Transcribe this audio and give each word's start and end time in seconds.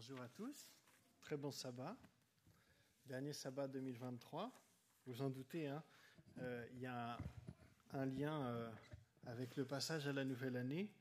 Bonjour 0.00 0.20
à 0.20 0.28
tous, 0.28 0.70
très 1.20 1.36
bon 1.36 1.50
sabbat, 1.50 1.96
dernier 3.06 3.32
sabbat 3.32 3.66
2023. 3.66 4.48
Vous 5.06 5.22
en 5.22 5.28
doutez, 5.28 5.66
hein, 5.66 5.82
euh, 6.38 6.64
il 6.70 6.78
y 6.78 6.86
a 6.86 7.18
un, 7.90 8.06
lien 8.06 8.46
euh, 8.46 8.70
avec 9.26 9.56
le 9.56 9.64
passage 9.64 10.06
à 10.06 10.12
la 10.12 10.24
nouvelle 10.24 10.56
année 10.56 10.94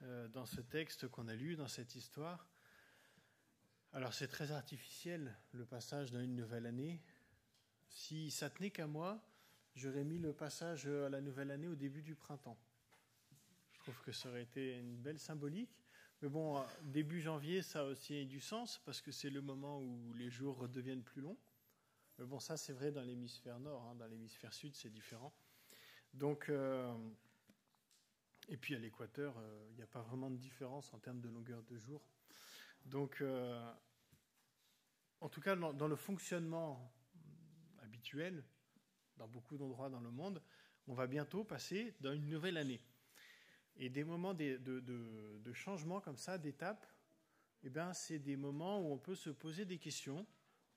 euh, 0.00 0.28
dans 0.28 0.46
ce 0.46 0.62
texte 0.62 1.08
qu'on 1.08 1.28
a 1.28 1.34
lu, 1.34 1.56
dans 1.56 1.68
cette 1.68 1.94
histoire. 1.94 2.48
Alors 3.92 4.14
c'est 4.14 4.28
très 4.28 4.50
artificiel 4.50 5.36
le 5.52 5.66
passage 5.66 6.10
dans 6.10 6.20
une 6.20 6.36
nouvelle 6.36 6.64
année. 6.64 7.02
Si 7.90 8.30
ça 8.30 8.48
tenait 8.48 8.70
qu'à 8.70 8.86
moi, 8.86 9.20
j'aurais 9.74 10.04
mis 10.04 10.18
le 10.18 10.32
passage 10.32 10.86
à 10.86 11.10
la 11.10 11.20
nouvelle 11.20 11.50
année 11.50 11.68
au 11.68 11.74
début 11.74 12.00
du 12.00 12.14
printemps. 12.14 12.58
Je 13.72 13.78
trouve 13.80 14.00
que 14.00 14.12
ça 14.12 14.30
aurait 14.30 14.44
été 14.44 14.78
une 14.78 14.96
belle 14.96 15.18
symbolique. 15.18 15.85
Mais 16.22 16.28
bon, 16.28 16.64
début 16.82 17.20
janvier, 17.20 17.62
ça 17.62 17.80
a 17.80 17.84
aussi 17.84 18.24
du 18.26 18.40
sens 18.40 18.80
parce 18.84 19.02
que 19.02 19.12
c'est 19.12 19.30
le 19.30 19.42
moment 19.42 19.80
où 19.80 20.14
les 20.14 20.30
jours 20.30 20.68
deviennent 20.68 21.02
plus 21.02 21.20
longs. 21.20 21.36
Mais 22.18 22.24
bon, 22.24 22.40
ça 22.40 22.56
c'est 22.56 22.72
vrai 22.72 22.90
dans 22.90 23.02
l'hémisphère 23.02 23.60
nord, 23.60 23.82
hein. 23.84 23.94
dans 23.96 24.06
l'hémisphère 24.06 24.54
sud 24.54 24.74
c'est 24.74 24.90
différent. 24.90 25.34
Donc, 26.14 26.48
euh, 26.48 26.94
et 28.48 28.56
puis 28.56 28.74
à 28.74 28.78
l'équateur, 28.78 29.36
euh, 29.38 29.66
il 29.70 29.76
n'y 29.76 29.82
a 29.82 29.86
pas 29.86 30.00
vraiment 30.00 30.30
de 30.30 30.36
différence 30.36 30.92
en 30.94 30.98
termes 30.98 31.20
de 31.20 31.28
longueur 31.28 31.62
de 31.64 31.76
jour. 31.76 32.00
Donc, 32.86 33.20
euh, 33.20 33.72
en 35.20 35.28
tout 35.28 35.40
cas, 35.40 35.56
dans, 35.56 35.88
le 35.88 35.96
fonctionnement 35.96 36.92
habituel, 37.82 38.44
dans 39.16 39.28
beaucoup 39.28 39.56
d'endroits 39.58 39.90
dans 39.90 40.00
le 40.00 40.10
monde, 40.10 40.42
on 40.86 40.94
va 40.94 41.06
bientôt 41.06 41.44
passer 41.44 41.94
dans 42.00 42.12
une 42.12 42.28
nouvelle 42.28 42.56
année. 42.56 42.80
Et 43.78 43.90
des 43.90 44.04
moments 44.04 44.34
de, 44.34 45.52
changement 45.52 46.00
comme 46.00 46.16
ça, 46.16 46.38
d'étapes, 46.38 46.86
eh 47.62 47.70
ben, 47.70 47.92
c'est 47.92 48.18
des 48.18 48.36
moments 48.36 48.80
où 48.80 48.92
on 48.92 48.98
peut 48.98 49.14
se 49.14 49.30
poser 49.30 49.64
des 49.64 49.78
questions, 49.78 50.26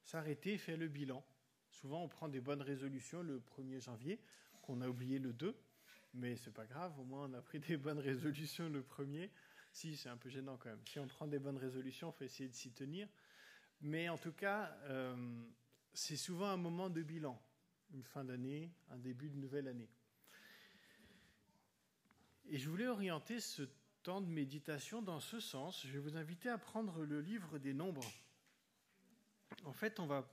s'arrêter, 0.04 0.58
faire 0.58 0.78
le 0.78 0.88
bilan. 0.88 1.24
Souvent, 1.70 2.04
on 2.04 2.10
prend 2.10 2.28
des 2.28 2.42
bonnes 2.42 2.62
résolutions 2.62 3.22
le 3.22 3.40
1er 3.40 3.80
janvier, 3.80 4.20
qu'on 4.62 4.82
a 4.82 4.88
oublié 4.88 5.20
le 5.20 5.34
2, 5.34 5.56
mais 6.14 6.36
c'est 6.36 6.54
pas 6.54 6.66
grave, 6.66 6.98
au 7.00 7.04
moins 7.04 7.30
on 7.30 7.34
a 7.34 7.42
pris 7.42 7.60
des 7.68 7.78
bonnes 7.78 8.00
résolutions 8.00 8.70
le 8.70 8.82
1er. 8.82 9.30
Si, 9.72 9.96
c'est 9.96 10.10
un 10.10 10.18
peu 10.18 10.30
gênant 10.30 10.58
quand 10.58 10.70
même. 10.70 10.82
Si 10.86 11.00
on 11.00 11.08
prend 11.08 11.28
des 11.28 11.40
bonnes 11.40 11.58
résolutions, 11.58 12.12
il 12.12 12.18
faut 12.18 12.24
essayer 12.24 12.50
de 12.50 12.56
s'y 12.56 12.72
tenir. 12.72 13.08
Mais 13.82 14.10
en 14.10 14.18
tout 14.18 14.34
cas, 14.34 14.76
euh, 14.84 15.44
c'est 15.94 16.18
souvent 16.18 16.48
un 16.48 16.58
moment 16.58 16.90
de 16.90 17.02
bilan, 17.02 17.42
une 17.94 18.04
fin 18.04 18.26
d'année, 18.26 18.74
un 18.90 18.98
début 18.98 19.30
de 19.30 19.38
nouvelle 19.38 19.68
année. 19.68 19.90
Et 22.52 22.58
je 22.58 22.68
voulais 22.68 22.88
orienter 22.88 23.40
ce 23.40 23.62
temps 24.02 24.22
de 24.22 24.26
méditation 24.26 25.04
dans 25.04 25.20
ce 25.20 25.40
sens. 25.40 25.86
Je 25.86 25.92
vais 25.92 26.00
vous 26.00 26.18
inviter 26.18 26.50
à 26.50 26.58
prendre 26.58 27.06
le 27.06 27.22
livre 27.22 27.60
des 27.60 27.76
nombres. 27.76 28.04
En 29.66 29.72
fait, 29.72 30.00
on 30.00 30.08
va, 30.08 30.28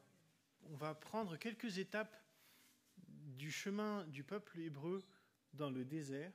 on 0.63 0.77
va 0.77 0.95
prendre 0.95 1.37
quelques 1.37 1.77
étapes 1.77 2.17
du 2.97 3.51
chemin 3.51 4.07
du 4.07 4.25
peuple 4.25 4.61
hébreu 4.61 5.05
dans 5.53 5.69
le 5.69 5.85
désert 5.85 6.33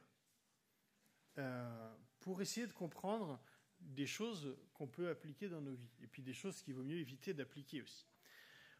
euh, 1.40 1.96
pour 2.20 2.44
essayer 2.44 2.68
de 2.68 2.74
comprendre 2.74 3.42
des 3.80 4.06
choses 4.06 4.56
qu'on 4.76 4.88
peut 4.88 5.10
appliquer 5.10 5.50
dans 5.50 5.62
nos 5.62 5.74
vies 5.74 5.98
et 6.04 6.08
puis 6.08 6.22
des 6.22 6.34
choses 6.34 6.62
qu'il 6.62 6.76
vaut 6.76 6.84
mieux 6.84 7.00
éviter 7.00 7.34
d'appliquer 7.34 7.82
aussi. 7.82 8.06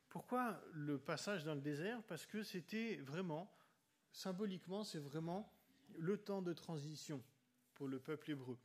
Pourquoi 0.08 0.64
le 0.74 1.00
passage 1.00 1.46
dans 1.46 1.56
le 1.56 1.62
désert? 1.62 2.04
Parce 2.04 2.28
que 2.28 2.44
c'était 2.44 2.98
vraiment, 2.98 3.52
symboliquement, 4.12 4.84
c'est 4.84 5.00
vraiment 5.00 5.52
le 5.98 6.18
temps 6.18 6.42
de 6.42 6.54
transition 6.54 7.24
pour 7.74 7.88
le 7.88 8.00
peuple 8.00 8.32
hébreu. 8.32 8.58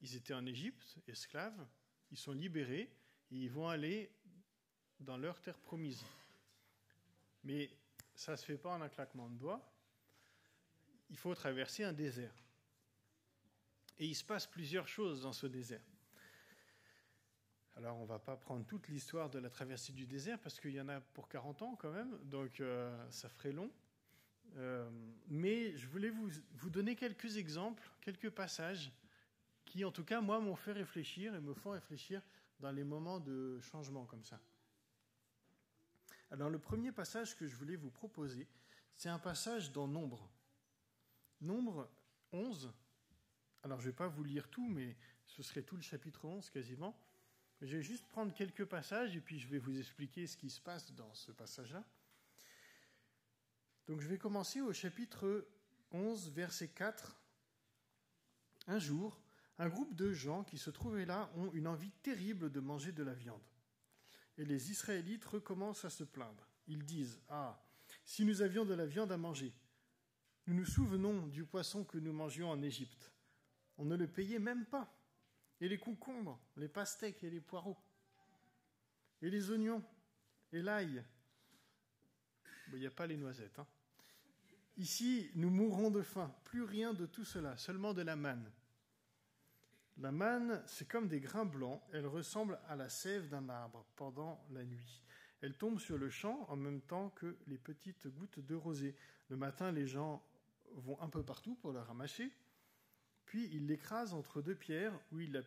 Ils 0.00 0.16
étaient 0.16 0.34
en 0.34 0.46
Égypte, 0.46 0.96
esclaves, 1.08 1.66
ils 2.10 2.18
sont 2.18 2.32
libérés 2.32 2.90
et 3.30 3.36
ils 3.36 3.50
vont 3.50 3.68
aller 3.68 4.10
dans 5.00 5.16
leur 5.16 5.40
terre 5.40 5.58
promise. 5.58 6.04
Mais 7.42 7.70
ça 8.14 8.32
ne 8.32 8.36
se 8.36 8.44
fait 8.44 8.58
pas 8.58 8.70
en 8.70 8.80
un 8.80 8.88
claquement 8.88 9.28
de 9.28 9.36
doigts. 9.36 9.72
Il 11.10 11.16
faut 11.16 11.34
traverser 11.34 11.84
un 11.84 11.92
désert. 11.92 12.34
Et 13.98 14.06
il 14.06 14.14
se 14.14 14.24
passe 14.24 14.46
plusieurs 14.46 14.88
choses 14.88 15.22
dans 15.22 15.32
ce 15.32 15.46
désert. 15.46 15.84
Alors, 17.76 17.96
on 17.96 18.02
ne 18.02 18.08
va 18.08 18.18
pas 18.18 18.36
prendre 18.36 18.64
toute 18.66 18.88
l'histoire 18.88 19.28
de 19.30 19.38
la 19.38 19.50
traversée 19.50 19.92
du 19.92 20.06
désert 20.06 20.38
parce 20.38 20.60
qu'il 20.60 20.70
y 20.70 20.80
en 20.80 20.88
a 20.88 21.00
pour 21.00 21.28
40 21.28 21.62
ans 21.62 21.76
quand 21.76 21.90
même, 21.90 22.18
donc 22.24 22.60
euh, 22.60 23.10
ça 23.10 23.28
ferait 23.28 23.52
long. 23.52 23.70
Euh, 24.56 24.88
mais 25.28 25.76
je 25.76 25.86
voulais 25.88 26.10
vous, 26.10 26.30
vous, 26.54 26.70
donner 26.70 26.94
quelques 26.94 27.36
exemples, 27.36 27.82
quelques 28.00 28.30
passages 28.30 28.92
qui, 29.64 29.84
en 29.84 29.90
tout 29.90 30.04
cas, 30.04 30.20
moi, 30.20 30.38
m'ont 30.38 30.54
fait 30.56 30.72
réfléchir 30.72 31.34
et 31.34 31.40
me 31.40 31.54
font 31.54 31.70
réfléchir 31.70 32.22
dans 32.60 32.70
les 32.70 32.84
moments 32.84 33.20
de 33.20 33.58
changement 33.60 34.04
comme 34.04 34.22
ça. 34.22 34.40
Alors, 36.30 36.50
le 36.50 36.58
premier 36.58 36.92
passage 36.92 37.36
que 37.36 37.46
je 37.46 37.56
voulais 37.56 37.76
vous 37.76 37.90
proposer, 37.90 38.46
c'est 38.94 39.08
un 39.08 39.18
passage 39.18 39.72
dans 39.72 39.88
Nombre. 39.88 40.30
Nombre 41.40 41.90
11. 42.32 42.72
Alors, 43.62 43.80
je 43.80 43.86
ne 43.86 43.90
vais 43.90 43.96
pas 43.96 44.08
vous 44.08 44.24
lire 44.24 44.48
tout, 44.48 44.66
mais 44.68 44.96
ce 45.26 45.42
serait 45.42 45.62
tout 45.62 45.76
le 45.76 45.82
chapitre 45.82 46.24
11 46.24 46.50
quasiment. 46.50 46.96
Je 47.60 47.76
vais 47.76 47.82
juste 47.82 48.06
prendre 48.08 48.32
quelques 48.34 48.64
passages 48.64 49.16
et 49.16 49.20
puis 49.20 49.38
je 49.38 49.48
vais 49.48 49.58
vous 49.58 49.78
expliquer 49.78 50.26
ce 50.26 50.36
qui 50.36 50.50
se 50.50 50.60
passe 50.60 50.92
dans 50.92 51.12
ce 51.14 51.32
passage-là. 51.32 51.84
Donc 53.86 54.00
je 54.00 54.08
vais 54.08 54.18
commencer 54.18 54.60
au 54.60 54.72
chapitre 54.72 55.46
11, 55.92 56.30
verset 56.30 56.68
4. 56.68 57.20
Un 58.66 58.78
jour, 58.78 59.20
un 59.58 59.68
groupe 59.68 59.94
de 59.94 60.12
gens 60.12 60.42
qui 60.42 60.56
se 60.56 60.70
trouvaient 60.70 61.04
là 61.04 61.30
ont 61.36 61.52
une 61.52 61.66
envie 61.66 61.92
terrible 62.02 62.50
de 62.50 62.60
manger 62.60 62.92
de 62.92 63.02
la 63.02 63.12
viande. 63.12 63.46
Et 64.38 64.44
les 64.44 64.70
Israélites 64.70 65.24
recommencent 65.26 65.84
à 65.84 65.90
se 65.90 66.04
plaindre. 66.04 66.48
Ils 66.66 66.84
disent 66.84 67.20
Ah, 67.28 67.62
si 68.06 68.24
nous 68.24 68.40
avions 68.40 68.64
de 68.64 68.74
la 68.74 68.86
viande 68.86 69.12
à 69.12 69.18
manger, 69.18 69.52
nous 70.46 70.54
nous 70.54 70.64
souvenons 70.64 71.26
du 71.28 71.44
poisson 71.44 71.84
que 71.84 71.98
nous 71.98 72.12
mangions 72.12 72.50
en 72.50 72.62
Égypte. 72.62 73.12
On 73.76 73.84
ne 73.84 73.96
le 73.96 74.08
payait 74.08 74.38
même 74.38 74.64
pas. 74.66 74.92
Et 75.60 75.68
les 75.68 75.78
concombres, 75.78 76.40
les 76.56 76.68
pastèques 76.68 77.22
et 77.22 77.30
les 77.30 77.40
poireaux, 77.40 77.78
et 79.22 79.30
les 79.30 79.50
oignons, 79.50 79.82
et 80.52 80.62
l'ail, 80.62 81.04
il 82.72 82.80
n'y 82.80 82.86
a 82.86 82.90
pas 82.90 83.06
les 83.06 83.16
noisettes. 83.16 83.58
Hein. 83.58 83.66
Ici, 84.76 85.30
nous 85.36 85.50
mourrons 85.50 85.90
de 85.90 86.02
faim. 86.02 86.34
Plus 86.44 86.62
rien 86.62 86.94
de 86.94 87.06
tout 87.06 87.24
cela, 87.24 87.56
seulement 87.56 87.94
de 87.94 88.02
la 88.02 88.16
manne. 88.16 88.50
La 89.98 90.10
manne, 90.10 90.60
c'est 90.66 90.88
comme 90.88 91.06
des 91.06 91.20
grains 91.20 91.44
blancs. 91.44 91.80
Elle 91.92 92.06
ressemble 92.06 92.58
à 92.66 92.74
la 92.74 92.88
sève 92.88 93.28
d'un 93.28 93.48
arbre 93.48 93.86
pendant 93.94 94.44
la 94.50 94.64
nuit. 94.64 95.02
Elle 95.40 95.56
tombe 95.56 95.78
sur 95.78 95.96
le 95.96 96.10
champ 96.10 96.44
en 96.48 96.56
même 96.56 96.80
temps 96.80 97.10
que 97.10 97.36
les 97.46 97.58
petites 97.58 98.08
gouttes 98.08 98.40
de 98.40 98.54
rosée. 98.56 98.96
Le 99.28 99.36
matin, 99.36 99.70
les 99.70 99.86
gens 99.86 100.24
vont 100.72 101.00
un 101.00 101.08
peu 101.08 101.22
partout 101.22 101.54
pour 101.54 101.72
la 101.72 101.84
ramasser. 101.84 102.32
Puis 103.26 103.48
ils 103.52 103.66
l'écrasent 103.66 104.14
entre 104.14 104.42
deux 104.42 104.56
pierres 104.56 104.98
où 105.12 105.20
ils 105.20 105.32
la, 105.32 105.42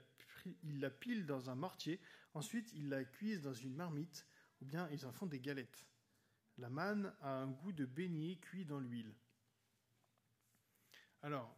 ils 0.64 0.92
pilent 1.00 1.26
dans 1.26 1.50
un 1.50 1.56
mortier. 1.56 2.00
Ensuite, 2.34 2.72
ils 2.74 2.88
la 2.88 3.04
cuisent 3.04 3.42
dans 3.42 3.54
une 3.54 3.76
marmite 3.76 4.26
ou 4.62 4.66
bien 4.66 4.88
ils 4.92 5.06
en 5.06 5.12
font 5.12 5.26
des 5.26 5.40
galettes. 5.40 5.86
La 6.58 6.70
manne 6.70 7.14
a 7.22 7.30
un 7.30 7.48
goût 7.48 7.72
de 7.72 7.86
beignet 7.86 8.38
cuit 8.38 8.66
dans 8.66 8.80
l'huile. 8.80 9.14
Alors, 11.22 11.56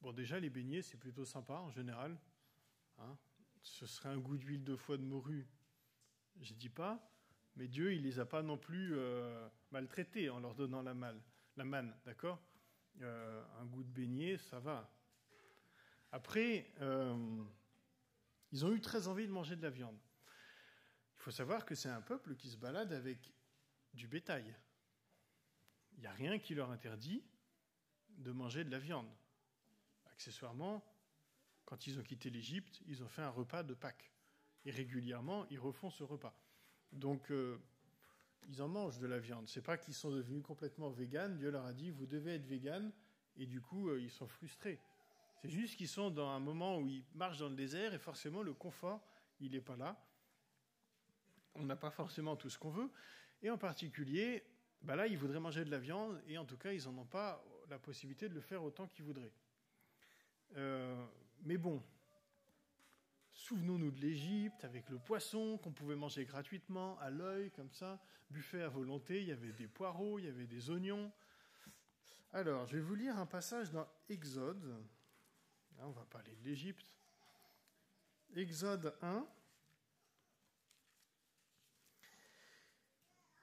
bon, 0.00 0.12
déjà, 0.12 0.40
les 0.40 0.50
beignets, 0.50 0.82
c'est 0.82 0.96
plutôt 0.96 1.24
sympa 1.24 1.54
en 1.54 1.70
général. 1.70 2.18
Hein. 2.98 3.16
Ce 3.62 3.86
serait 3.86 4.08
un 4.08 4.18
goût 4.18 4.36
d'huile 4.36 4.64
de 4.64 4.76
foie 4.76 4.96
de 4.96 5.02
morue, 5.02 5.46
je 6.40 6.52
ne 6.52 6.58
dis 6.58 6.68
pas, 6.68 7.08
mais 7.56 7.68
Dieu, 7.68 7.92
il 7.92 8.02
les 8.02 8.18
a 8.18 8.24
pas 8.24 8.42
non 8.42 8.56
plus 8.56 8.94
euh, 8.96 9.48
maltraités 9.70 10.30
en 10.30 10.40
leur 10.40 10.54
donnant 10.54 10.82
la, 10.82 10.94
manne, 10.94 11.94
d'accord? 12.04 12.42
Euh, 13.00 13.44
Un 13.60 13.66
goût 13.66 13.84
de 13.84 13.90
beignet, 13.90 14.38
ça 14.38 14.58
va. 14.58 14.90
Après, 16.10 16.72
euh, 16.80 17.44
ils 18.50 18.64
ont 18.64 18.72
eu 18.72 18.80
très 18.80 19.08
envie 19.08 19.26
de 19.26 19.32
manger 19.32 19.56
de 19.56 19.62
la 19.62 19.70
viande. 19.70 19.98
Il 21.16 21.22
faut 21.22 21.30
savoir 21.30 21.64
que 21.64 21.74
c'est 21.74 21.88
un 21.88 22.02
peuple 22.02 22.34
qui 22.34 22.50
se 22.50 22.56
balade 22.56 22.92
avec 22.92 23.32
du 23.94 24.06
bétail. 24.06 24.54
Il 25.96 26.00
n'y 26.00 26.06
a 26.06 26.12
rien 26.12 26.38
qui 26.38 26.54
leur 26.54 26.70
interdit 26.70 27.22
de 28.18 28.32
manger 28.32 28.64
de 28.64 28.70
la 28.70 28.78
viande. 28.78 29.08
Accessoirement, 30.10 30.84
quand 31.64 31.86
ils 31.86 31.98
ont 31.98 32.02
quitté 32.02 32.30
l'Égypte, 32.30 32.80
ils 32.86 33.02
ont 33.02 33.08
fait 33.08 33.22
un 33.22 33.30
repas 33.30 33.62
de 33.62 33.74
Pâques. 33.74 34.12
Et 34.64 34.70
régulièrement, 34.70 35.46
ils 35.50 35.58
refont 35.58 35.90
ce 35.90 36.04
repas. 36.04 36.34
Donc, 36.92 37.30
euh, 37.30 37.58
ils 38.48 38.62
en 38.62 38.68
mangent 38.68 38.98
de 38.98 39.06
la 39.06 39.18
viande. 39.18 39.48
C'est 39.48 39.62
pas 39.62 39.76
qu'ils 39.76 39.94
sont 39.94 40.10
devenus 40.10 40.42
complètement 40.42 40.90
véganes. 40.90 41.36
Dieu 41.36 41.50
leur 41.50 41.64
a 41.64 41.72
dit, 41.72 41.90
vous 41.90 42.06
devez 42.06 42.34
être 42.34 42.46
véganes. 42.46 42.92
Et 43.36 43.46
du 43.46 43.60
coup, 43.60 43.88
euh, 43.88 44.00
ils 44.00 44.10
sont 44.10 44.26
frustrés. 44.26 44.78
C'est 45.40 45.48
juste 45.50 45.76
qu'ils 45.76 45.88
sont 45.88 46.10
dans 46.10 46.28
un 46.28 46.38
moment 46.38 46.78
où 46.78 46.88
ils 46.88 47.04
marchent 47.14 47.38
dans 47.38 47.48
le 47.48 47.56
désert 47.56 47.94
et 47.94 47.98
forcément, 47.98 48.42
le 48.42 48.54
confort, 48.54 49.00
il 49.40 49.52
n'est 49.52 49.60
pas 49.60 49.76
là. 49.76 50.00
On 51.54 51.64
n'a 51.64 51.76
pas 51.76 51.90
forcément 51.90 52.36
tout 52.36 52.48
ce 52.48 52.58
qu'on 52.58 52.70
veut. 52.70 52.90
Et 53.42 53.50
en 53.50 53.58
particulier, 53.58 54.44
bah 54.82 54.96
là, 54.96 55.06
ils 55.06 55.18
voudraient 55.18 55.40
manger 55.40 55.64
de 55.64 55.70
la 55.70 55.78
viande, 55.78 56.20
et 56.26 56.38
en 56.38 56.44
tout 56.44 56.56
cas, 56.56 56.72
ils 56.72 56.84
n'en 56.84 56.98
ont 56.98 57.06
pas 57.06 57.44
la 57.68 57.78
possibilité 57.78 58.28
de 58.28 58.34
le 58.34 58.40
faire 58.40 58.62
autant 58.62 58.86
qu'ils 58.86 59.04
voudraient. 59.04 59.32
Euh, 60.56 61.04
mais 61.44 61.56
bon, 61.56 61.82
souvenons-nous 63.30 63.90
de 63.90 64.00
l'Égypte 64.00 64.64
avec 64.64 64.88
le 64.90 64.98
poisson 64.98 65.58
qu'on 65.58 65.72
pouvait 65.72 65.96
manger 65.96 66.24
gratuitement, 66.24 66.98
à 67.00 67.10
l'œil, 67.10 67.50
comme 67.50 67.72
ça, 67.72 68.00
buffet 68.30 68.62
à 68.62 68.68
volonté, 68.68 69.22
il 69.22 69.28
y 69.28 69.32
avait 69.32 69.52
des 69.52 69.68
poireaux, 69.68 70.18
il 70.18 70.26
y 70.26 70.28
avait 70.28 70.46
des 70.46 70.70
oignons. 70.70 71.12
Alors, 72.32 72.66
je 72.66 72.76
vais 72.76 72.82
vous 72.82 72.94
lire 72.94 73.18
un 73.18 73.26
passage 73.26 73.70
dans 73.70 73.86
Exode. 74.08 74.64
Là, 75.78 75.86
on 75.86 75.90
va 75.92 76.04
parler 76.04 76.34
de 76.36 76.44
l'Égypte. 76.44 76.86
Exode 78.34 78.94
1. 79.02 79.26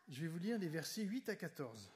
Je 0.09 0.21
vais 0.21 0.27
vous 0.27 0.39
lire 0.39 0.57
les 0.57 0.69
versets 0.69 1.03
8 1.03 1.29
à 1.29 1.35
14. 1.35 1.91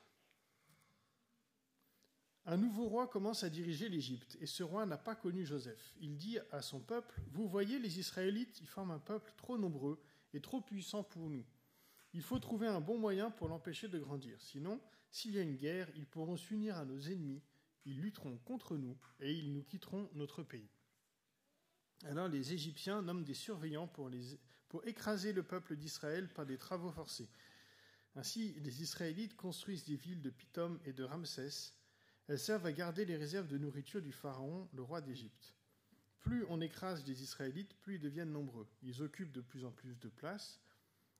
Un 2.45 2.57
nouveau 2.57 2.87
roi 2.87 3.07
commence 3.07 3.43
à 3.43 3.49
diriger 3.49 3.89
l'Égypte, 3.89 4.37
et 4.39 4.45
ce 4.45 4.61
roi 4.61 4.85
n'a 4.85 4.97
pas 4.97 5.15
connu 5.15 5.45
Joseph. 5.45 5.95
Il 5.99 6.15
dit 6.15 6.37
à 6.51 6.61
son 6.61 6.79
peuple, 6.79 7.19
Vous 7.31 7.47
voyez, 7.47 7.79
les 7.79 7.99
Israélites, 7.99 8.59
ils 8.61 8.67
forment 8.67 8.91
un 8.91 8.99
peuple 8.99 9.33
trop 9.35 9.57
nombreux 9.57 9.99
et 10.33 10.41
trop 10.41 10.61
puissant 10.61 11.03
pour 11.03 11.27
nous. 11.27 11.43
Il 12.13 12.21
faut 12.21 12.37
trouver 12.37 12.67
un 12.67 12.81
bon 12.81 12.99
moyen 12.99 13.31
pour 13.31 13.47
l'empêcher 13.47 13.87
de 13.87 13.97
grandir. 13.97 14.39
Sinon, 14.39 14.79
s'il 15.09 15.33
y 15.33 15.39
a 15.39 15.41
une 15.41 15.55
guerre, 15.55 15.89
ils 15.95 16.05
pourront 16.05 16.37
s'unir 16.37 16.77
à 16.77 16.85
nos 16.85 16.99
ennemis, 16.99 17.41
ils 17.85 17.99
lutteront 17.99 18.37
contre 18.45 18.77
nous, 18.77 18.95
et 19.21 19.33
ils 19.33 19.51
nous 19.51 19.63
quitteront 19.63 20.07
notre 20.13 20.43
pays. 20.43 20.69
Alors 22.03 22.27
les 22.27 22.53
Égyptiens 22.53 23.01
nomment 23.01 23.23
des 23.23 23.33
surveillants 23.33 23.87
pour, 23.87 24.11
pour 24.67 24.85
écraser 24.85 25.33
le 25.33 25.41
peuple 25.41 25.75
d'Israël 25.77 26.31
par 26.31 26.45
des 26.45 26.57
travaux 26.57 26.91
forcés. 26.91 27.29
Ainsi, 28.15 28.53
les 28.59 28.83
Israélites 28.83 29.35
construisent 29.35 29.85
des 29.85 29.95
villes 29.95 30.21
de 30.21 30.29
Pithom 30.29 30.79
et 30.85 30.93
de 30.93 31.03
Ramsès, 31.03 31.73
elles 32.27 32.39
servent 32.39 32.65
à 32.65 32.71
garder 32.71 33.05
les 33.05 33.17
réserves 33.17 33.47
de 33.47 33.57
nourriture 33.57 34.01
du 34.01 34.11
Pharaon, 34.11 34.69
le 34.73 34.83
roi 34.83 35.01
d'Égypte. 35.01 35.53
Plus 36.21 36.45
on 36.47 36.61
écrase 36.61 37.05
les 37.05 37.21
Israélites, 37.21 37.75
plus 37.81 37.95
ils 37.95 38.01
deviennent 38.01 38.31
nombreux. 38.31 38.67
Ils 38.81 39.01
occupent 39.01 39.33
de 39.33 39.41
plus 39.41 39.65
en 39.65 39.71
plus 39.71 39.99
de 39.99 40.07
place. 40.07 40.61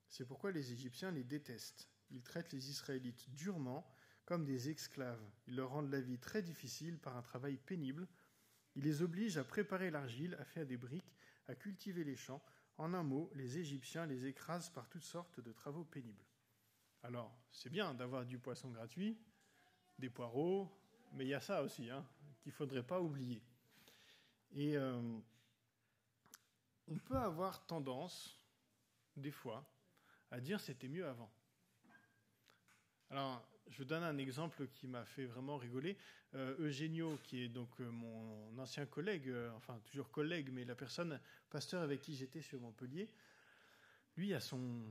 C'est 0.08 0.26
pourquoi 0.26 0.52
les 0.52 0.72
Égyptiens 0.72 1.12
les 1.12 1.24
détestent. 1.24 1.90
Ils 2.12 2.22
traitent 2.22 2.54
les 2.54 2.70
Israélites 2.70 3.30
durement, 3.32 3.86
comme 4.26 4.46
des 4.46 4.70
esclaves. 4.70 5.20
Ils 5.48 5.56
leur 5.56 5.72
rendent 5.72 5.92
la 5.92 6.00
vie 6.00 6.20
très 6.20 6.42
difficile 6.42 6.98
par 7.00 7.18
un 7.18 7.22
travail 7.22 7.58
pénible. 7.58 8.08
Ils 8.76 8.84
les 8.84 9.02
obligent 9.02 9.38
à 9.38 9.44
préparer 9.44 9.92
l'argile, 9.92 10.38
à 10.40 10.46
faire 10.46 10.66
des 10.66 10.78
briques, 10.78 11.18
à 11.48 11.56
cultiver 11.56 12.04
les 12.04 12.16
champs. 12.16 12.42
En 12.78 12.94
un 12.94 13.04
mot, 13.04 13.30
les 13.36 13.58
Égyptiens 13.58 14.06
les 14.06 14.26
écrasent 14.26 14.70
par 14.70 14.88
toutes 14.88 15.04
sortes 15.04 15.42
de 15.42 15.52
travaux 15.52 15.84
pénibles. 15.84 16.24
Alors, 17.04 17.36
c'est 17.52 17.70
bien 17.70 17.94
d'avoir 17.94 18.26
du 18.26 18.40
poisson 18.40 18.70
gratuit, 18.70 19.18
des 20.00 20.10
poireaux, 20.10 20.72
mais 21.12 21.26
il 21.26 21.28
y 21.28 21.34
a 21.34 21.42
ça 21.42 21.62
aussi 21.62 21.90
hein, 21.90 22.06
qu'il 22.42 22.52
ne 22.52 22.56
faudrait 22.56 22.84
pas 22.84 23.02
oublier. 23.02 23.42
Et 24.54 24.78
euh, 24.78 25.20
on 26.88 26.98
peut 26.98 27.18
avoir 27.18 27.66
tendance, 27.66 28.40
des 29.18 29.32
fois, 29.32 29.70
à 30.32 30.40
dire 30.40 30.62
c'était 30.62 30.88
mieux 30.88 31.06
avant. 31.06 31.30
Alors, 33.10 33.46
je 33.68 33.84
donne 33.84 34.04
un 34.04 34.18
exemple 34.18 34.68
qui 34.70 34.88
m'a 34.88 35.04
fait 35.04 35.26
vraiment 35.26 35.58
rigoler. 35.58 35.98
Euh, 36.36 36.56
Eugenio, 36.58 37.18
qui 37.24 37.44
est 37.44 37.50
donc 37.50 37.70
euh, 37.82 37.92
mon 37.92 38.58
ancien 38.58 38.86
collègue, 38.86 39.30
enfin 39.58 39.78
toujours 39.86 40.10
collègue, 40.10 40.52
mais 40.54 40.64
la 40.64 40.76
personne, 40.76 41.20
pasteur 41.50 41.82
avec 41.82 42.00
qui 42.00 42.16
j'étais 42.16 42.42
sur 42.42 42.62
Montpellier, 42.62 43.10
lui, 44.16 44.34
a 44.34 44.40
son, 44.40 44.86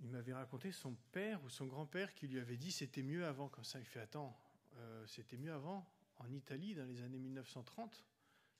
il 0.00 0.08
m'avait 0.10 0.32
raconté 0.32 0.72
son 0.72 0.94
père 1.12 1.42
ou 1.44 1.48
son 1.48 1.66
grand-père 1.66 2.14
qui 2.14 2.26
lui 2.26 2.38
avait 2.38 2.56
dit 2.56 2.72
c'était 2.72 3.02
mieux 3.02 3.26
avant. 3.26 3.48
Comme 3.48 3.64
ça, 3.64 3.78
il 3.78 3.84
fait 3.84 4.00
attends, 4.00 4.36
euh, 4.76 5.06
c'était 5.06 5.36
mieux 5.36 5.52
avant, 5.52 5.86
en 6.18 6.30
Italie, 6.30 6.74
dans 6.74 6.84
les 6.84 7.02
années 7.02 7.18
1930. 7.18 8.04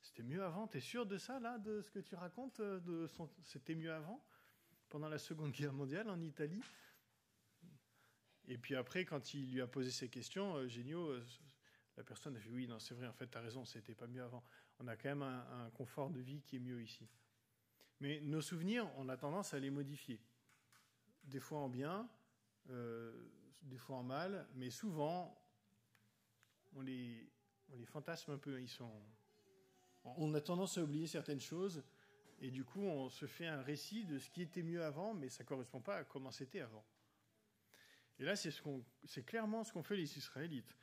C'était 0.02 0.22
mieux 0.22 0.42
avant. 0.42 0.66
T'es 0.66 0.80
sûr 0.80 1.06
de 1.06 1.18
ça, 1.18 1.40
là, 1.40 1.58
de 1.58 1.80
ce 1.82 1.90
que 1.90 1.98
tu 1.98 2.14
racontes 2.14 2.60
euh, 2.60 2.80
de 2.80 3.08
C'était 3.42 3.74
mieux 3.74 3.92
avant, 3.92 4.24
pendant 4.88 5.08
la 5.08 5.18
Seconde 5.18 5.52
Guerre 5.52 5.72
mondiale, 5.72 6.08
en 6.10 6.20
Italie? 6.20 6.62
Et 8.48 8.58
puis 8.58 8.74
après, 8.74 9.04
quand 9.04 9.34
il 9.34 9.52
lui 9.52 9.60
a 9.60 9.66
posé 9.66 9.90
ces 9.90 10.08
questions, 10.08 10.56
euh, 10.56 10.68
Génio, 10.68 11.14
la 11.96 12.04
personne 12.04 12.36
a 12.36 12.40
fait 12.40 12.50
oui, 12.50 12.66
non, 12.66 12.78
c'est 12.78 12.94
vrai, 12.94 13.06
en 13.06 13.12
fait, 13.12 13.26
t'as 13.26 13.40
raison, 13.40 13.64
c'était 13.64 13.94
pas 13.94 14.06
mieux 14.06 14.22
avant. 14.22 14.42
On 14.78 14.88
a 14.88 14.96
quand 14.96 15.10
même 15.10 15.22
un, 15.22 15.70
confort 15.70 16.10
de 16.10 16.20
vie 16.20 16.40
qui 16.42 16.56
est 16.56 16.60
mieux 16.60 16.82
ici. 16.82 17.06
Mais 18.00 18.20
nos 18.22 18.40
souvenirs, 18.40 18.90
on 18.96 19.08
a 19.10 19.16
tendance 19.16 19.52
à 19.52 19.58
les 19.58 19.68
modifier. 19.68 20.18
Des 21.24 21.40
fois 21.40 21.60
en 21.60 21.68
bien, 21.68 22.08
des 22.66 23.78
fois 23.78 23.96
en 23.96 24.02
mal, 24.02 24.46
mais 24.54 24.70
souvent, 24.70 25.40
on 26.74 26.80
les, 26.80 27.30
fantasme 27.86 28.32
un 28.32 28.38
peu. 28.38 28.60
Ils 28.60 28.68
sont, 28.68 28.92
on 30.04 30.34
a 30.34 30.40
tendance 30.40 30.78
à 30.78 30.82
oublier 30.82 31.06
certaines 31.06 31.40
choses, 31.40 31.82
et 32.40 32.50
du 32.50 32.64
coup, 32.64 32.82
on 32.82 33.08
se 33.08 33.26
fait 33.26 33.46
un 33.46 33.62
récit 33.62 34.04
de 34.04 34.18
ce 34.18 34.30
qui 34.30 34.42
était 34.42 34.62
mieux 34.62 34.84
avant, 34.84 35.14
mais 35.14 35.28
ça 35.28 35.44
ne 35.44 35.48
correspond 35.48 35.80
pas 35.80 35.96
à 35.96 36.04
comment 36.04 36.30
c'était 36.30 36.60
avant. 36.60 36.84
Et 38.18 38.24
là, 38.24 38.36
c'est, 38.36 38.50
ce 38.50 39.20
clairement 39.20 39.64
ce 39.64 39.72
qu'ont 39.72 39.82
fait 39.82 39.96
les 39.96 40.18
Israélites. 40.18 40.76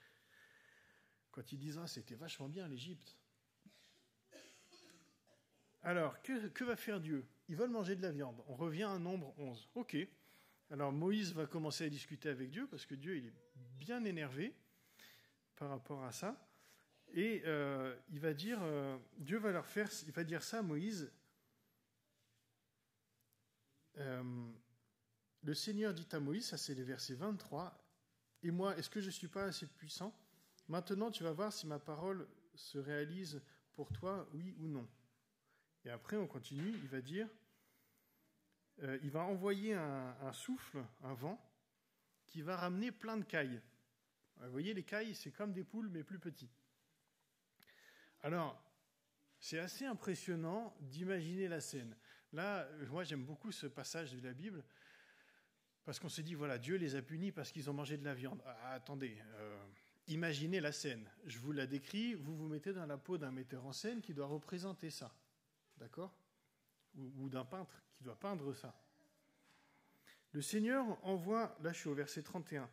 Quand 1.32 1.52
ils 1.52 1.60
disent 1.60 1.78
ah, 1.78 1.88
c'était 1.88 2.16
vachement 2.16 2.50
bien 2.50 2.68
l'Égypte. 2.68 3.16
Alors, 5.84 6.20
que, 6.24 6.48
que, 6.48 6.64
va 6.64 6.76
faire 6.76 7.00
Dieu? 7.00 7.28
Ils 7.48 7.56
veulent 7.56 7.70
manger 7.70 7.96
de 7.96 8.02
la 8.02 8.12
viande. 8.12 8.44
On 8.48 8.56
revient 8.56 8.84
à 8.84 8.90
un 8.90 9.00
nombre 9.00 9.34
11. 9.38 9.70
Ok. 9.76 9.96
Alors 10.70 10.92
Moïse 10.92 11.34
va 11.34 11.46
commencer 11.46 11.86
à 11.86 11.90
discuter 11.90 12.30
avec 12.30 12.52
Dieu 12.52 12.68
parce 12.68 12.86
que 12.86 12.96
Dieu 12.96 13.18
il 13.18 13.28
est 13.28 13.34
bien 13.80 14.04
énervé 14.04 14.54
par 15.56 15.70
rapport 15.70 16.04
à 16.04 16.12
ça. 16.12 16.38
Et 17.14 17.42
euh, 17.46 17.96
il 18.10 18.20
va 18.20 18.34
dire, 18.34 18.60
euh, 18.62 18.98
Dieu 19.18 19.38
va 19.38 19.52
leur 19.52 19.66
faire, 19.66 19.90
il 20.06 20.12
va 20.12 20.24
dire 20.24 20.44
ça 20.44 20.60
à 20.60 20.62
Moïse. 20.62 21.10
Euh, 23.98 24.52
le 25.44 25.54
Seigneur 25.54 25.94
dit 25.94 26.08
à 26.12 26.20
Moïse, 26.20 26.48
ça 26.48 26.58
c'est 26.58 26.76
les 26.76 26.84
versets 26.84 27.16
23, 27.16 27.82
Et 28.44 28.52
moi, 28.52 28.78
est-ce 28.78 28.90
que 28.90 29.00
je 29.00 29.08
ne 29.08 29.12
suis 29.12 29.30
pas 29.30 29.46
assez 29.46 29.66
puissant? 29.66 30.14
Maintenant, 30.68 31.10
tu 31.10 31.24
vas 31.24 31.32
voir 31.32 31.54
si 31.54 31.66
ma 31.66 31.80
parole 31.80 32.28
se 32.54 32.78
réalise 32.78 33.42
pour 33.72 33.92
toi, 33.94 34.28
oui 34.34 34.54
ou 34.60 34.68
non. 34.68 34.88
Et 35.86 35.90
après, 35.90 36.18
on 36.18 36.28
continue, 36.28 36.74
il 36.84 36.90
va 36.90 37.00
dire, 37.00 37.30
il 38.82 39.10
va 39.10 39.24
envoyer 39.24 39.74
un, 39.74 40.34
souffle, 40.34 40.84
un 41.04 41.14
vent, 41.14 41.42
qui 42.28 42.42
va 42.42 42.58
ramener 42.58 42.92
plein 42.92 43.18
de 43.18 43.24
cailles. 43.24 43.62
Vous 44.42 44.52
voyez, 44.52 44.74
les 44.74 44.84
cailles, 44.84 45.16
c'est 45.16 45.32
comme 45.32 45.54
des 45.54 45.64
poules, 45.64 45.90
mais 45.90 46.04
plus 46.04 46.20
petits. 46.20 46.52
Alors, 48.22 48.62
c'est 49.40 49.60
assez 49.60 49.86
impressionnant 49.86 50.76
d'imaginer 50.82 51.48
la 51.48 51.62
scène. 51.62 51.96
Là, 52.34 52.68
moi, 52.90 53.04
j'aime 53.04 53.24
beaucoup 53.24 53.52
ce 53.52 53.68
passage 53.68 54.14
de 54.14 54.22
la 54.22 54.34
Bible, 54.34 54.64
parce 55.88 56.00
qu'on 56.00 56.10
s'est 56.10 56.24
dit, 56.24 56.34
voilà, 56.34 56.58
Dieu 56.58 56.76
les 56.76 56.96
a 56.96 57.02
punis 57.02 57.32
parce 57.32 57.52
qu'ils 57.52 57.70
ont 57.70 57.74
mangé 57.74 57.98
de 57.98 58.04
la 58.04 58.14
viande. 58.14 58.42
Ah, 58.46 58.74
attendez, 58.74 59.18
euh, 59.36 59.58
imaginez 60.08 60.60
la 60.60 60.74
scène. 60.74 61.10
Je 61.26 61.40
vous 61.40 61.54
la 61.54 61.66
décris, 61.66 62.14
vous 62.14 62.36
vous 62.36 62.48
mettez 62.48 62.74
dans 62.74 62.86
la 62.86 62.98
peau 62.98 63.18
d'un 63.18 63.32
metteur 63.32 63.66
en 63.66 63.72
scène 63.72 64.02
qui 64.02 64.14
doit 64.14 64.28
représenter 64.28 64.90
ça. 64.90 65.16
D'accord? 65.78 66.14
Ou, 66.98 67.30
d'un 67.30 67.46
peintre 67.46 67.82
qui 67.94 68.04
doit 68.04 68.20
peindre 68.20 68.54
ça. 68.54 68.76
Le 70.32 70.42
Seigneur 70.42 70.86
envoie, 71.06 71.56
là 71.62 71.72
je 71.72 71.80
suis 71.80 71.90
au 71.90 71.94
verset 71.94 72.24
31, 72.24 72.70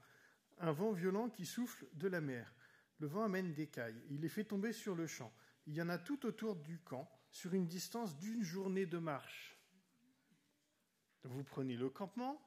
un 0.58 0.72
vent 0.72 0.92
violent 0.92 1.28
qui 1.28 1.46
souffle 1.46 1.86
de 1.94 2.08
la 2.08 2.20
mer. 2.20 2.52
Le 3.00 3.06
vent 3.06 3.24
amène 3.24 3.52
des 3.52 3.66
cailles. 3.66 4.00
Il 4.10 4.20
les 4.20 4.28
fait 4.28 4.44
tomber 4.44 4.72
sur 4.72 4.94
le 4.94 5.06
champ. 5.06 5.32
Il 5.66 5.74
y 5.74 5.82
en 5.82 5.88
a 5.88 5.98
tout 5.98 6.26
autour 6.26 6.56
du 6.56 6.78
camp, 6.78 7.10
sur 7.30 7.52
une 7.54 7.66
distance 7.66 8.16
d'une 8.16 8.42
journée 8.42 8.86
de 8.86 8.98
marche. 8.98 9.58
Vous 11.24 11.42
prenez 11.42 11.76
le 11.76 11.90
campement, 11.90 12.40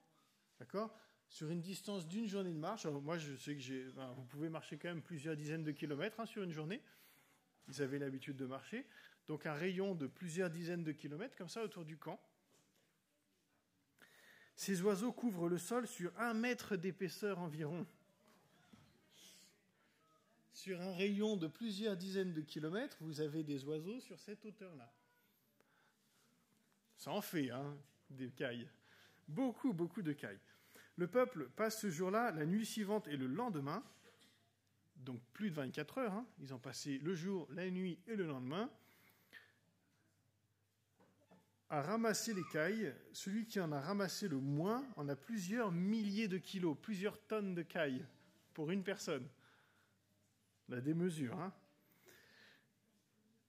d'accord? 0.59 0.97
Sur 1.27 1.49
une 1.49 1.61
distance 1.61 2.07
d'une 2.07 2.27
journée 2.27 2.53
de 2.53 2.57
marche. 2.57 2.85
moi, 2.85 3.17
je 3.17 3.35
sais 3.35 3.55
que 3.55 4.13
vous 4.13 4.23
pouvez 4.25 4.49
marcher 4.49 4.77
quand 4.77 4.87
même 4.87 5.01
plusieurs 5.01 5.35
dizaines 5.35 5.63
de 5.63 5.71
kilomètres 5.71 6.19
hein, 6.19 6.25
sur 6.25 6.43
une 6.43 6.53
journée. 6.53 6.81
Ils 7.67 7.81
avaient 7.81 7.99
l'habitude 7.99 8.37
de 8.37 8.45
marcher. 8.45 8.85
Donc 9.27 9.45
un 9.45 9.53
rayon 9.53 9.95
de 9.95 10.07
plusieurs 10.07 10.49
dizaines 10.49 10.83
de 10.83 10.91
kilomètres, 10.91 11.35
comme 11.35 11.49
ça, 11.49 11.63
autour 11.63 11.85
du 11.85 11.97
camp. 11.97 12.19
Ces 14.55 14.81
oiseaux 14.81 15.11
couvrent 15.11 15.49
le 15.49 15.57
sol 15.57 15.87
sur 15.87 16.17
un 16.19 16.33
mètre 16.33 16.75
d'épaisseur 16.75 17.39
environ 17.39 17.85
sur 20.57 20.81
un 20.81 20.95
rayon 20.95 21.37
de 21.37 21.47
plusieurs 21.47 21.95
dizaines 21.95 22.33
de 22.33 22.41
kilomètres, 22.41 22.97
vous 23.01 23.21
avez 23.21 23.43
des 23.43 23.63
oiseaux 23.65 23.99
sur 23.99 24.19
cette 24.19 24.43
hauteur-là. 24.43 24.91
Ça 26.97 27.11
en 27.11 27.21
fait, 27.21 27.51
hein, 27.51 27.77
des 28.09 28.31
cailles. 28.31 28.67
Beaucoup, 29.27 29.71
beaucoup 29.71 30.01
de 30.01 30.13
cailles. 30.13 30.39
Le 30.95 31.07
peuple 31.07 31.47
passe 31.55 31.79
ce 31.79 31.91
jour-là, 31.91 32.31
la 32.31 32.45
nuit 32.45 32.65
suivante 32.65 33.07
et 33.07 33.17
le 33.17 33.27
lendemain, 33.27 33.83
donc 34.95 35.21
plus 35.31 35.51
de 35.51 35.55
24 35.55 35.99
heures, 35.99 36.13
hein. 36.13 36.27
ils 36.39 36.55
ont 36.55 36.59
passé 36.59 36.97
le 36.97 37.13
jour, 37.13 37.47
la 37.51 37.69
nuit 37.69 37.99
et 38.07 38.15
le 38.15 38.25
lendemain, 38.25 38.69
à 41.69 41.81
ramasser 41.81 42.33
les 42.33 42.45
cailles. 42.51 42.93
Celui 43.13 43.45
qui 43.45 43.59
en 43.59 43.71
a 43.71 43.79
ramassé 43.79 44.27
le 44.27 44.37
moins 44.37 44.85
en 44.95 45.07
a 45.09 45.15
plusieurs 45.15 45.71
milliers 45.71 46.27
de 46.27 46.37
kilos, 46.37 46.77
plusieurs 46.81 47.19
tonnes 47.27 47.55
de 47.55 47.63
cailles 47.63 48.05
pour 48.53 48.71
une 48.71 48.83
personne 48.83 49.27
la 50.69 50.81
démesure. 50.81 51.39
Hein 51.39 51.53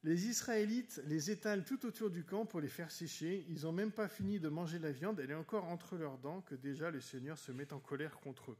Les 0.03 0.27
Israélites 0.29 1.01
les 1.07 1.31
étalent 1.31 1.65
tout 1.65 1.87
autour 1.87 2.11
du 2.11 2.25
camp 2.25 2.47
pour 2.47 2.61
les 2.61 2.69
faire 2.69 2.91
sécher. 2.91 3.45
Ils 3.49 3.63
n'ont 3.63 3.73
même 3.73 3.93
pas 3.93 4.09
fini 4.09 4.39
de 4.39 4.49
manger 4.49 4.79
la 4.79 4.93
viande, 4.93 5.21
elle 5.21 5.31
est 5.31 5.35
encore 5.35 5.65
entre 5.65 5.97
leurs 5.97 6.19
dents 6.19 6.43
que 6.43 6.55
déjà 6.55 6.91
le 6.91 7.01
Seigneur 7.01 7.39
se 7.39 7.53
met 7.53 7.73
en 7.73 7.81
colère 7.81 8.19
contre 8.21 8.53
eux. 8.53 8.59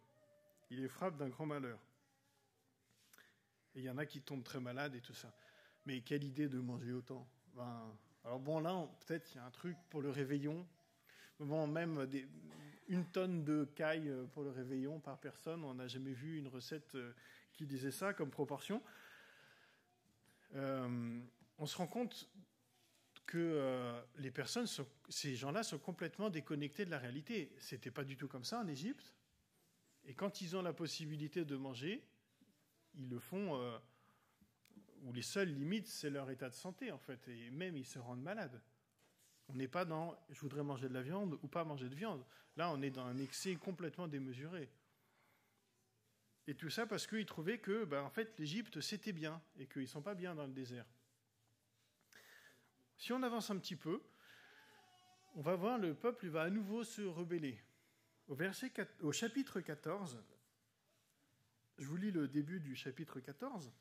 Il 0.71 0.81
les 0.81 0.89
frappe 0.89 1.17
d'un 1.17 1.29
grand 1.29 1.47
malheur. 1.47 1.79
Et 3.75 3.81
il 3.81 3.85
y 3.85 3.91
en 3.91 3.99
a 3.99 4.07
qui 4.07 4.21
tombent 4.21 4.45
très 4.45 4.61
malades 4.61 4.95
et 4.95 5.01
tout 5.01 5.15
ça. 5.15 5.33
Mais 5.87 6.01
quelle 6.01 6.25
idée 6.25 6.49
de 6.49 6.59
manger 6.59 6.93
autant? 6.93 7.27
Ben, 7.55 7.97
Alors 8.25 8.39
bon, 8.41 8.61
là, 8.61 8.89
peut-être 9.07 9.31
il 9.35 9.37
y 9.37 9.41
a 9.41 9.45
un 9.45 9.51
truc 9.51 9.77
pour 9.91 10.03
le 10.03 10.11
réveillon. 10.11 10.67
Bon, 11.41 11.67
même 11.67 12.09
une 12.89 13.07
tonne 13.07 13.45
de 13.45 13.65
caille 13.77 14.13
pour 14.33 14.43
le 14.43 14.51
réveillon 14.51 14.99
par 15.01 15.19
personne. 15.19 15.65
On 15.65 15.75
n'a 15.75 15.87
jamais 15.87 16.13
vu 16.13 16.39
une 16.39 16.49
recette 16.49 16.95
euh, 16.95 17.13
qui 17.53 17.67
disait 17.67 17.91
ça 17.91 18.13
comme 18.15 18.31
proportion. 18.31 18.83
Euh, 20.55 21.21
on 21.59 21.67
se 21.67 21.77
rend 21.77 21.87
compte 21.87 22.29
que 23.27 23.37
euh, 23.39 24.01
les 24.17 24.31
personnes, 24.31 24.67
ces 25.09 25.37
gens-là, 25.37 25.63
sont 25.63 25.79
complètement 25.79 26.31
déconnectés 26.31 26.87
de 26.87 26.91
la 26.91 26.99
réalité. 26.99 27.53
C'était 27.59 27.91
pas 27.91 28.05
du 28.05 28.17
tout 28.17 28.27
comme 28.27 28.45
ça 28.45 28.61
en 28.61 28.67
Égypte. 28.67 29.15
Et 30.07 30.15
quand 30.15 30.41
ils 30.41 30.57
ont 30.57 30.63
la 30.63 30.73
possibilité 30.73 31.45
de 31.45 31.57
manger, 31.57 32.03
ils 32.95 33.09
le 33.09 33.19
font. 33.19 33.61
Euh, 33.61 33.79
où 35.03 35.13
les 35.13 35.23
seules 35.23 35.53
limites, 35.53 35.87
c'est 35.87 36.11
leur 36.11 36.31
état 36.31 36.49
de 36.49 36.55
santé, 36.55 36.93
en 36.93 36.99
fait. 36.99 37.27
Et 37.29 37.51
même, 37.51 37.77
ils 37.77 37.87
se 37.87 37.99
rendent 37.99 38.23
malades. 38.23 38.61
On 39.49 39.55
n'est 39.55 39.69
pas 39.69 39.85
dans 39.85 40.17
je 40.31 40.41
voudrais 40.41 40.63
manger 40.63 40.89
de 40.89 40.95
la 40.95 41.03
viande 41.03 41.39
ou 41.43 41.49
pas 41.49 41.65
manger 41.65 41.89
de 41.89 41.95
viande. 41.95 42.25
Là, 42.57 42.71
on 42.71 42.83
est 42.83 42.91
dans 42.91 43.07
un 43.07 43.19
excès 43.19 43.57
complètement 43.57 44.09
démesuré. 44.09 44.69
Et 46.47 46.55
tout 46.55 46.71
ça 46.71 46.87
parce 46.87 47.07
qu'ils 47.07 47.27
trouvaient 47.27 47.59
que, 47.59 47.85
ben, 47.85 48.03
en 48.03 48.11
fait, 48.11 48.39
l'Égypte, 48.39 48.81
c'était 48.81 49.13
bien 49.13 49.41
et 49.59 49.67
qu'ils 49.67 49.83
ne 49.83 49.87
sont 49.87 50.03
pas 50.03 50.15
bien 50.15 50.35
dans 50.35 50.47
le 50.47 50.53
désert. 50.53 50.87
Si 52.97 53.13
on 53.13 53.23
avance 53.23 53.51
un 53.51 53.59
petit 53.59 53.77
peu, 53.77 54.03
on 55.35 55.41
va 55.41 55.55
voir 55.55 55.79
le 55.79 55.95
peuple 55.95 56.27
va 56.29 56.43
à 56.43 56.51
nouveau 56.51 56.85
se 56.85 57.03
rebeller. 57.03 57.61
Au, 58.29 59.13
chapitre 59.13 59.61
14, 59.61 60.23
je 61.79 61.87
vous 61.87 61.97
lis 61.97 62.11
le 62.11 62.29
début 62.29 62.61
du 62.61 62.75
chapitre 62.75 63.21
14. 63.21 63.73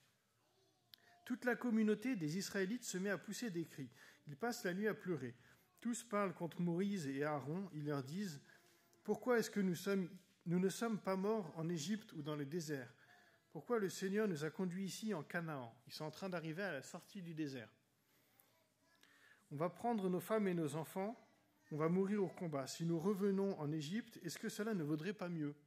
Toute 1.28 1.44
la 1.44 1.58
communauté 1.58 2.16
des 2.16 2.38
Israélites 2.38 2.86
se 2.86 2.98
met 2.98 3.10
à 3.10 3.18
pousser 3.18 3.50
des 3.50 3.66
cris. 3.66 3.90
Ils 4.28 4.38
passent 4.38 4.64
la 4.64 4.74
nuit 4.74 4.88
à 4.88 4.94
pleurer. 4.94 5.36
Tous 5.82 6.02
parlent 6.06 6.34
contre 6.34 6.62
Moïse 6.62 7.06
et 7.06 7.26
Aaron. 7.26 7.70
Ils 7.74 7.84
leur 7.84 8.02
disent 8.02 8.40
Pourquoi 9.04 9.38
est-ce 9.38 9.52
que 9.52 9.60
nous 9.60 10.60
ne 10.60 10.70
sommes 10.70 11.00
pas 11.02 11.18
morts 11.18 11.52
en 11.58 11.68
Égypte 11.68 12.14
ou 12.14 12.22
dans 12.22 12.38
le 12.38 12.46
désert? 12.46 12.94
Pourquoi 13.52 13.78
le 13.78 13.90
Seigneur 13.90 14.30
nous 14.30 14.46
a 14.46 14.50
conduits 14.50 14.86
ici 14.86 15.14
en 15.14 15.22
Canaan? 15.22 15.76
Ils 15.88 15.92
sont 15.92 16.06
en 16.06 16.12
train 16.12 16.30
d'arriver 16.30 16.64
à 16.64 16.72
la 16.72 16.82
sortie 16.82 17.22
du 17.22 17.34
désert. 17.34 17.68
On 19.52 19.58
va 19.58 19.68
prendre 19.68 20.10
nos 20.10 20.22
femmes 20.22 20.48
et 20.48 20.54
nos 20.54 20.78
enfants, 20.78 21.22
on 21.74 21.76
va 21.76 21.90
mourir 21.90 22.24
au 22.24 22.30
combat. 22.30 22.68
Si 22.68 22.86
nous 22.86 23.02
revenons 23.02 23.60
en 23.60 23.70
Égypte, 23.74 24.18
est-ce 24.24 24.40
que 24.40 24.48
cela 24.48 24.74
ne 24.74 24.84
vaudrait 24.84 25.12
pas 25.12 25.28
mieux? 25.28 25.58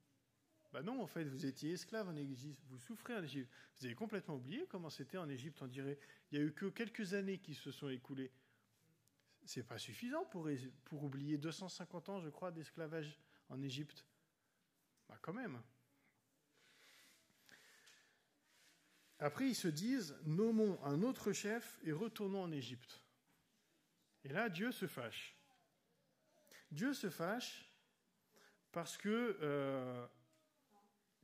Ben 0.73 0.83
non, 0.83 1.03
en 1.03 1.07
fait, 1.07 1.25
vous 1.25 1.47
étiez 1.47 1.73
esclaves 1.73 2.09
en 2.09 2.17
Égypte, 2.17 2.61
vous 2.69 2.79
souffrez 2.79 3.17
en 3.17 3.23
Égypte. 3.25 3.51
Vous 3.79 3.87
avez 3.87 3.95
complètement 3.95 4.37
oublié 4.37 4.67
comment 4.69 4.91
c'était 4.91 5.19
en 5.19 5.29
Égypte, 5.29 5.61
on 5.63 5.67
dirait. 5.67 5.99
Il 6.31 6.39
n'y 6.39 6.45
a 6.45 6.47
eu 6.47 6.53
que 6.53 6.67
quelques 6.67 7.15
années 7.15 7.39
qui 7.39 7.55
se 7.55 7.73
sont 7.73 7.89
écoulées. 7.89 8.31
C'est 9.45 9.67
pas 9.67 9.79
suffisant 9.79 10.25
pour, 10.27 10.49
pour 10.85 11.03
oublier 11.03 11.39
250 11.39 12.09
ans, 12.09 12.21
je 12.21 12.29
crois, 12.29 12.53
d'esclavage 12.53 13.19
en 13.49 13.61
Égypte. 13.63 14.05
Bah, 15.09 15.19
quand 15.21 15.33
même. 15.33 15.61
Après, 19.19 19.49
ils 19.49 19.57
se 19.57 19.69
disent, 19.69 20.17
nommons 20.25 20.83
un 20.85 21.03
autre 21.03 21.33
chef 21.33 21.79
et 21.83 21.93
retournons 21.93 22.45
en 22.45 22.53
Égypte. 22.53 23.03
Et 24.25 24.29
là, 24.29 24.49
Dieu 24.49 24.71
se 24.73 24.87
fâche. 24.87 25.37
Dieu 26.71 26.95
se 26.95 27.11
fâche 27.11 27.69
parce 28.73 28.97
que 28.97 29.37
euh, 29.43 30.07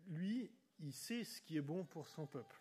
lui, 0.06 0.50
il 0.78 0.92
sait 0.92 1.24
ce 1.24 1.40
qui 1.40 1.56
est 1.56 1.62
bon 1.62 1.84
pour 1.84 2.08
son 2.08 2.26
peuple. 2.26 2.60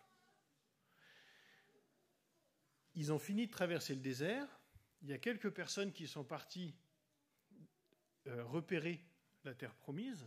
Ils 2.94 3.12
ont 3.12 3.18
fini 3.18 3.46
de 3.46 3.52
traverser 3.52 3.94
le 3.94 4.00
désert. 4.00 4.48
Il 5.02 5.08
y 5.08 5.12
a 5.12 5.18
quelques 5.18 5.50
personnes 5.50 5.92
qui 5.92 6.06
sont 6.06 6.24
parties 6.24 6.74
euh, 8.26 8.42
repérer 8.44 9.00
la 9.44 9.54
terre 9.54 9.74
promise. 9.74 10.26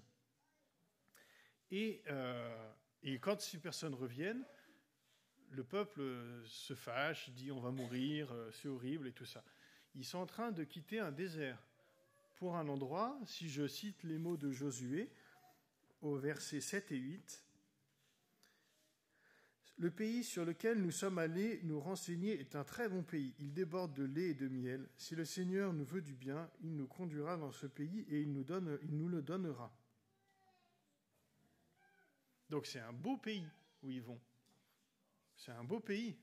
Euh, 1.74 2.72
et, 3.04 3.20
quand 3.20 3.42
ces 3.42 3.60
personnes 3.60 3.94
reviennent, 3.94 4.46
le 5.50 5.64
peuple 5.64 6.02
se 6.46 6.76
fâche, 6.76 7.30
dit 7.32 7.52
on 7.52 7.60
va 7.60 7.72
mourir, 7.72 8.32
euh, 8.32 8.52
c'est 8.52 8.68
horrible 8.68 9.08
et 9.08 9.12
tout 9.12 9.26
ça. 9.26 9.44
Ils 9.96 10.06
sont 10.06 10.20
en 10.20 10.26
train 10.26 10.52
de 10.52 10.64
quitter 10.64 11.00
un 11.00 11.12
désert 11.12 11.62
pour 12.36 12.56
un 12.56 12.70
endroit, 12.70 13.20
si 13.26 13.50
je 13.50 13.68
cite 13.68 14.04
les 14.04 14.18
mots 14.18 14.38
de 14.38 14.52
Josué 14.52 15.12
au 16.02 16.16
verset 16.18 16.62
7 16.62 16.92
et 16.92 16.98
8, 16.98 17.44
le 19.80 19.92
pays 19.92 20.26
sur 20.26 20.44
lequel 20.44 20.82
nous 20.82 20.92
sommes 20.92 21.20
allés 21.20 21.62
nous 21.64 21.80
renseigner 21.80 22.38
est 22.38 22.56
un 22.58 22.66
très 22.66 22.90
bon 22.90 23.02
pays. 23.02 23.34
Il 23.40 23.54
déborde 23.54 23.94
de 23.94 24.04
lait 24.04 24.32
et 24.32 24.34
de 24.34 24.50
miel. 24.50 24.90
Si 24.98 25.16
le 25.16 25.24
Seigneur 25.24 25.72
nous 25.72 25.86
veut 25.86 26.02
du 26.02 26.16
bien, 26.16 26.52
il 26.62 26.76
nous 26.76 26.88
conduira 26.88 27.38
dans 27.38 27.54
ce 27.54 27.66
pays 27.66 28.06
et 28.10 28.20
il 28.22 28.34
nous, 28.34 29.10
le 29.10 29.22
donnera. 29.22 29.74
Donc 32.50 32.66
c'est 32.66 32.82
un 32.82 32.92
beau 32.92 33.16
pays 33.16 33.48
où 33.82 33.90
ils 33.90 34.02
vont. 34.02 34.20
C'est 35.38 35.52
un 35.52 35.64
beau 35.64 35.80
pays. 35.80 36.18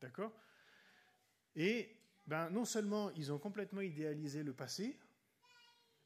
D'accord? 0.00 0.32
Et 1.54 1.94
ben, 2.26 2.48
non 2.48 2.64
seulement 2.64 3.10
ils 3.10 3.30
ont 3.30 3.38
complètement 3.38 3.82
idéalisé 3.82 4.42
le 4.42 4.54
passé, 4.54 4.98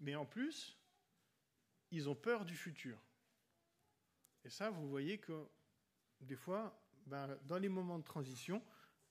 mais 0.01 0.17
en 0.17 0.27
plus, 0.27 0.77
ils 1.95 2.09
ont 2.09 2.15
peur 2.15 2.45
du 2.45 2.57
futur. 2.57 2.99
Et 4.45 4.51
ça, 4.51 4.71
vous 4.71 4.89
voyez 4.89 5.19
que 5.19 5.47
des 6.21 6.37
fois, 6.37 6.77
ben, 7.07 7.39
dans 7.47 7.59
les 7.59 7.69
moments 7.69 7.99
de 7.99 8.05
transition, 8.05 8.63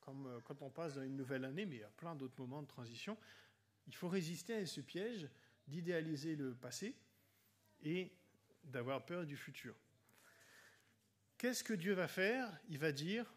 comme 0.02 0.28
euh, 0.28 0.40
quand 0.44 0.62
on 0.62 0.70
passe 0.70 0.96
dans 0.96 1.04
une 1.04 1.16
nouvelle 1.16 1.46
année, 1.46 1.66
mais 1.66 1.78
il 1.78 1.82
y 1.82 1.86
a 1.86 1.90
plein 1.90 2.14
d'autres 2.14 2.40
moments 2.40 2.62
de 2.62 2.68
transition, 2.68 3.18
il 3.88 3.96
faut 3.96 4.10
résister 4.10 4.56
à 4.56 4.66
ce 4.66 4.82
piège 4.82 5.30
d'idéaliser 5.68 6.36
le 6.36 6.54
passé 6.54 6.96
et 7.84 8.12
d'avoir 8.66 9.06
peur 9.06 9.26
du 9.26 9.38
futur. 9.38 9.76
Qu'est-ce 11.38 11.64
que 11.64 11.74
Dieu 11.74 11.94
va 11.94 12.08
faire? 12.08 12.50
Il 12.68 12.78
va 12.80 12.92
dire, 12.92 13.34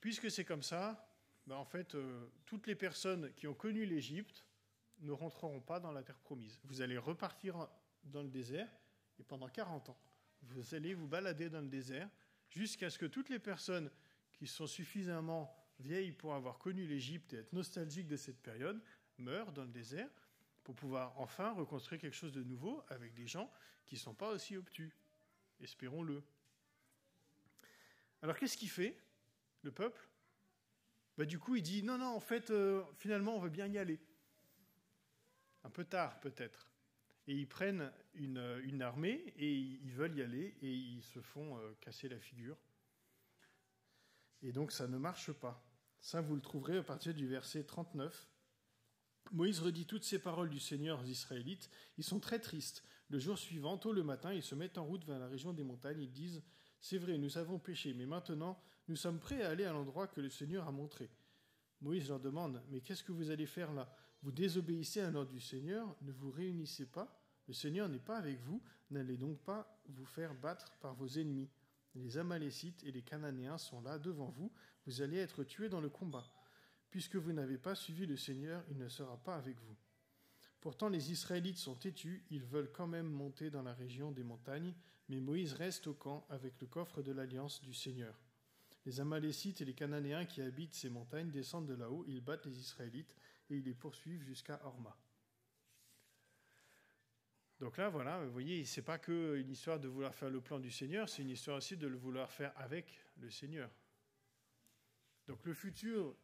puisque 0.00 0.30
c'est 0.30 0.44
comme 0.44 0.62
ça, 0.62 1.08
ben 1.46 1.56
en 1.56 1.64
fait, 1.64 1.94
euh, 1.94 2.26
toutes 2.46 2.66
les 2.66 2.74
personnes 2.74 3.32
qui 3.34 3.46
ont 3.46 3.54
connu 3.54 3.86
l'Égypte 3.86 4.46
ne 5.00 5.12
rentreront 5.12 5.60
pas 5.60 5.80
dans 5.80 5.92
la 5.92 6.02
terre 6.02 6.18
promise. 6.18 6.60
Vous 6.64 6.80
allez 6.80 6.98
repartir 6.98 7.68
dans 8.04 8.22
le 8.22 8.28
désert 8.28 8.68
et 9.18 9.22
pendant 9.22 9.48
40 9.48 9.90
ans, 9.90 9.98
vous 10.42 10.74
allez 10.74 10.94
vous 10.94 11.06
balader 11.06 11.48
dans 11.48 11.60
le 11.60 11.68
désert 11.68 12.08
jusqu'à 12.50 12.90
ce 12.90 12.98
que 12.98 13.06
toutes 13.06 13.28
les 13.30 13.38
personnes 13.38 13.90
qui 14.32 14.46
sont 14.46 14.66
suffisamment 14.66 15.54
vieilles 15.78 16.12
pour 16.12 16.34
avoir 16.34 16.58
connu 16.58 16.86
l'Égypte 16.86 17.32
et 17.32 17.38
être 17.38 17.52
nostalgiques 17.52 18.06
de 18.06 18.16
cette 18.16 18.42
période 18.42 18.80
meurent 19.18 19.52
dans 19.52 19.64
le 19.64 19.70
désert 19.70 20.10
pour 20.62 20.74
pouvoir 20.74 21.18
enfin 21.20 21.52
reconstruire 21.52 22.00
quelque 22.00 22.16
chose 22.16 22.32
de 22.32 22.42
nouveau 22.42 22.82
avec 22.88 23.14
des 23.14 23.26
gens 23.26 23.50
qui 23.84 23.96
ne 23.96 24.00
sont 24.00 24.14
pas 24.14 24.30
aussi 24.30 24.56
obtus. 24.56 24.92
Espérons-le. 25.60 26.22
Alors 28.22 28.36
qu'est-ce 28.38 28.56
qu'il 28.56 28.70
fait, 28.70 28.98
le 29.62 29.70
peuple? 29.70 30.08
Bah, 31.16 31.24
Du 31.24 31.38
coup, 31.38 31.56
il 31.56 31.62
dit, 31.62 31.82
non, 31.82 31.98
non, 31.98 32.16
en 32.16 32.20
fait, 32.20 32.50
euh, 32.50 32.82
finalement, 32.96 33.36
on 33.36 33.40
veut 33.40 33.50
bien 33.50 33.66
y 33.66 33.78
aller. 33.78 34.00
Un 35.62 35.70
peu 35.70 35.84
tard, 35.84 36.18
peut-être. 36.20 36.66
Et 37.26 37.34
ils 37.34 37.48
prennent 37.48 37.90
une, 38.14 38.82
armée 38.82 39.32
et 39.36 39.52
ils 39.52 39.92
veulent 39.92 40.16
y 40.16 40.22
aller 40.22 40.56
et 40.60 40.72
ils 40.72 41.02
se 41.02 41.20
font 41.20 41.58
euh, 41.58 41.72
casser 41.80 42.08
la 42.08 42.18
figure. 42.18 42.56
Et 44.42 44.52
donc 44.52 44.72
ça 44.72 44.86
ne 44.86 44.98
marche 44.98 45.32
pas. 45.32 45.64
Ça, 46.00 46.20
vous 46.20 46.34
le 46.34 46.42
trouverez 46.42 46.76
à 46.76 46.82
partir 46.82 47.14
du 47.14 47.26
verset 47.26 47.64
39. 47.64 48.28
Moïse 49.32 49.60
redit 49.60 49.86
toutes 49.86 50.04
ces 50.04 50.18
paroles 50.18 50.50
du 50.50 50.60
Seigneur 50.60 51.00
aux 51.00 51.06
Israélites. 51.06 51.70
Ils 51.96 52.04
sont 52.04 52.20
très 52.20 52.40
tristes. 52.40 52.84
Le 53.08 53.18
jour 53.18 53.38
suivant, 53.38 53.78
tôt 53.78 53.94
le 53.94 54.02
matin, 54.02 54.34
ils 54.34 54.42
se 54.42 54.54
mettent 54.54 54.76
en 54.76 54.84
route 54.84 55.04
vers 55.06 55.18
la 55.18 55.28
région 55.28 55.54
des 55.54 55.62
montagnes. 55.62 56.02
Ils 56.02 56.12
disent 56.12 56.42
c'est 56.78 56.98
vrai, 56.98 57.16
nous 57.16 57.38
avons 57.38 57.58
péché, 57.58 57.94
mais 57.94 58.04
maintenant 58.04 58.62
nous 58.88 58.96
sommes 58.96 59.18
prêts 59.18 59.42
à 59.42 59.48
aller 59.48 59.64
à 59.64 59.72
l'endroit 59.72 60.06
que 60.06 60.20
le 60.20 60.28
Seigneur 60.28 60.68
a 60.68 60.72
montré. 60.72 61.10
Moïse 61.80 62.08
leur 62.10 62.20
demande, 62.20 62.62
mais 62.68 62.82
qu'est-ce 62.82 63.02
que 63.02 63.12
vous 63.12 63.30
allez 63.30 63.46
faire 63.46 63.72
là? 63.72 63.90
Vous 64.24 64.32
désobéissez 64.32 65.00
à 65.00 65.10
l'ordre 65.10 65.32
du 65.32 65.40
Seigneur, 65.40 65.94
ne 66.00 66.10
vous 66.10 66.30
réunissez 66.30 66.86
pas 66.86 67.20
Le 67.46 67.52
Seigneur 67.52 67.90
n'est 67.90 67.98
pas 67.98 68.16
avec 68.16 68.40
vous, 68.40 68.62
n'allez 68.90 69.18
donc 69.18 69.38
pas 69.40 69.78
vous 69.90 70.06
faire 70.06 70.34
battre 70.34 70.72
par 70.80 70.94
vos 70.94 71.06
ennemis. 71.06 71.50
Les 71.94 72.16
Amalécites 72.16 72.82
et 72.84 72.90
les 72.90 73.02
Cananéens 73.02 73.58
sont 73.58 73.82
là 73.82 73.98
devant 73.98 74.30
vous, 74.30 74.50
vous 74.86 75.02
allez 75.02 75.18
être 75.18 75.44
tués 75.44 75.68
dans 75.68 75.82
le 75.82 75.90
combat. 75.90 76.24
Puisque 76.88 77.16
vous 77.16 77.34
n'avez 77.34 77.58
pas 77.58 77.74
suivi 77.74 78.06
le 78.06 78.16
Seigneur, 78.16 78.64
il 78.70 78.78
ne 78.78 78.88
sera 78.88 79.18
pas 79.18 79.36
avec 79.36 79.60
vous. 79.60 79.76
Pourtant 80.62 80.88
les 80.88 81.12
Israélites 81.12 81.58
sont 81.58 81.74
têtus, 81.74 82.24
ils 82.30 82.46
veulent 82.46 82.72
quand 82.72 82.86
même 82.86 83.10
monter 83.10 83.50
dans 83.50 83.62
la 83.62 83.74
région 83.74 84.10
des 84.10 84.24
montagnes, 84.24 84.72
mais 85.10 85.20
Moïse 85.20 85.52
reste 85.52 85.86
au 85.86 85.92
camp 85.92 86.26
avec 86.30 86.58
le 86.62 86.66
coffre 86.66 87.02
de 87.02 87.12
l'alliance 87.12 87.60
du 87.60 87.74
Seigneur. 87.74 88.18
Les 88.86 89.00
Amalécites 89.00 89.60
et 89.60 89.66
les 89.66 89.74
Cananéens 89.74 90.24
qui 90.24 90.40
habitent 90.40 90.72
ces 90.72 90.88
montagnes 90.88 91.30
descendent 91.30 91.66
de 91.66 91.74
là-haut, 91.74 92.06
ils 92.08 92.22
battent 92.22 92.46
les 92.46 92.58
Israélites 92.58 93.14
et 93.50 93.56
ils 93.56 93.64
les 93.64 93.74
poursuivent 93.74 94.22
jusqu'à 94.22 94.60
Horma. 94.64 94.96
Donc 97.60 97.76
là, 97.76 97.88
voilà, 97.88 98.22
vous 98.24 98.32
voyez, 98.32 98.64
c'est 98.64 98.82
pas 98.82 98.98
que 98.98 99.36
une 99.36 99.50
histoire 99.50 99.78
de 99.78 99.88
vouloir 99.88 100.14
faire 100.14 100.30
le 100.30 100.40
plan 100.40 100.58
du 100.58 100.70
Seigneur, 100.70 101.08
c'est 101.08 101.22
une 101.22 101.30
histoire 101.30 101.58
aussi 101.58 101.76
de 101.76 101.86
le 101.86 101.96
vouloir 101.96 102.30
faire 102.30 102.52
avec 102.56 103.00
le 103.18 103.30
Seigneur. 103.30 103.70
Donc 105.26 105.44
le 105.44 105.54
futur 105.54 106.16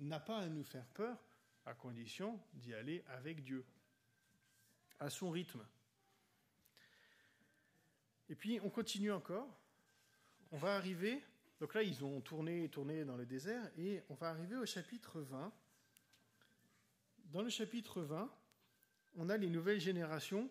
n'a 0.00 0.20
pas 0.20 0.40
à 0.40 0.48
nous 0.48 0.64
faire 0.64 0.86
peur, 0.88 1.16
à 1.64 1.74
condition 1.74 2.38
d'y 2.52 2.74
aller 2.74 3.02
avec 3.06 3.42
Dieu, 3.42 3.64
à 4.98 5.08
son 5.08 5.30
rythme. 5.30 5.64
Et 8.28 8.34
puis 8.34 8.60
on 8.62 8.70
continue 8.70 9.12
encore. 9.12 9.48
On 10.50 10.56
va 10.56 10.76
arriver. 10.76 11.22
Donc 11.60 11.74
là, 11.74 11.82
ils 11.82 12.04
ont 12.04 12.20
tourné 12.20 12.68
tourné 12.68 13.04
dans 13.04 13.16
le 13.16 13.24
désert, 13.24 13.70
et 13.78 14.02
on 14.08 14.14
va 14.14 14.28
arriver 14.30 14.56
au 14.56 14.66
chapitre 14.66 15.20
20. 15.20 15.52
Dans 17.24 17.42
le 17.42 17.50
chapitre 17.50 18.02
20, 18.02 18.30
on 19.16 19.28
a 19.28 19.36
les 19.36 19.48
nouvelles 19.48 19.80
générations 19.80 20.50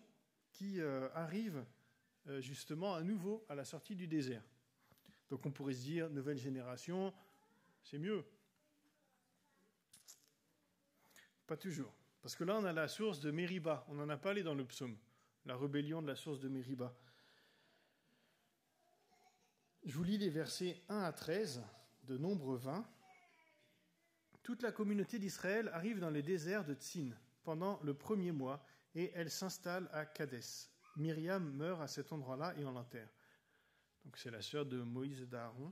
qui 0.51 0.80
euh, 0.80 1.10
arrivent 1.13 1.65
euh, 2.27 2.42
justement 2.42 2.94
à 2.96 3.01
nouveau 3.01 3.46
à 3.50 3.56
la 3.56 3.65
sortie 3.65 3.96
du 3.96 4.08
désert. 4.08 4.44
Donc 5.30 5.46
on 5.46 5.51
pourrait 5.51 5.74
se 5.74 5.82
dire, 5.82 6.10
nouvelle 6.10 6.38
génération, 6.38 7.13
c'est 7.84 7.98
mieux. 7.98 8.24
Pas 11.48 11.58
toujours. 11.58 11.94
Parce 12.22 12.36
que 12.36 12.44
là, 12.46 12.58
on 12.58 12.63
a 12.63 12.72
la 12.72 12.88
source 12.88 13.20
de 13.20 13.32
Mériba. 13.32 13.86
On 13.89 13.96
n'en 13.96 14.08
a 14.10 14.18
parlé 14.18 14.44
dans 14.44 14.56
le 14.56 14.65
psaume. 14.65 14.98
La 15.46 15.58
rébellion 15.58 16.01
de 16.01 16.08
la 16.08 16.15
source 16.15 16.39
de 16.39 16.48
Mériba. 16.48 16.96
Je 19.84 19.94
vous 19.94 20.03
lis 20.03 20.18
les 20.18 20.30
versets 20.30 20.82
1 20.88 21.01
à 21.01 21.12
13 21.12 21.62
de 22.03 22.18
Nombre 22.18 22.56
20. 22.56 22.88
Toute 24.44 24.62
la 24.62 24.74
communauté 24.74 25.20
d'Israël 25.20 25.70
arrive 25.74 26.00
dans 26.00 26.10
les 26.10 26.22
déserts 26.22 26.66
de 26.66 26.74
Tsin 26.74 27.12
pendant 27.44 27.80
le 27.82 27.94
premier 27.94 28.34
mois 28.34 28.66
et 28.94 29.10
elle 29.16 29.32
s'installe 29.32 29.90
à 29.94 30.06
Kadès. 30.06 30.68
Myriam 30.98 31.50
meurt 31.54 31.82
à 31.82 31.88
cet 31.88 32.12
endroit-là 32.12 32.54
et 32.58 32.66
on 32.66 32.72
l'enterre. 32.72 33.10
Donc 34.04 34.18
c'est 34.18 34.32
la 34.32 34.42
sœur 34.42 34.66
de 34.66 34.82
Moïse 34.82 35.22
et 35.22 35.26
d'Aaron. 35.26 35.72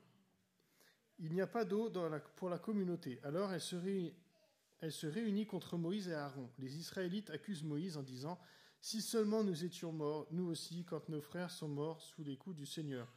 Il 1.19 1.33
n'y 1.33 1.41
a 1.41 1.47
pas 1.47 1.65
d'eau 1.65 1.91
pour 2.37 2.49
la 2.49 2.59
communauté. 2.59 3.19
Alors 3.23 3.51
elle 3.51 3.61
se, 3.61 3.75
réunit, 3.75 4.13
elle 4.79 4.93
se 4.93 5.05
réunit 5.05 5.45
contre 5.45 5.77
Moïse 5.77 6.07
et 6.07 6.13
Aaron. 6.13 6.49
Les 6.57 6.77
Israélites 6.77 7.29
accusent 7.29 7.63
Moïse 7.63 7.97
en 7.97 8.03
disant 8.03 8.39
Si 8.79 9.01
seulement 9.01 9.43
nous 9.43 9.65
étions 9.65 9.91
morts, 9.91 10.27
nous 10.31 10.45
aussi, 10.45 10.85
quand 10.85 11.09
nos 11.09 11.21
frères 11.21 11.51
sont 11.51 11.67
morts 11.67 12.01
sous 12.01 12.23
les 12.23 12.37
coups 12.37 12.55
du 12.55 12.65
Seigneur. 12.65 13.13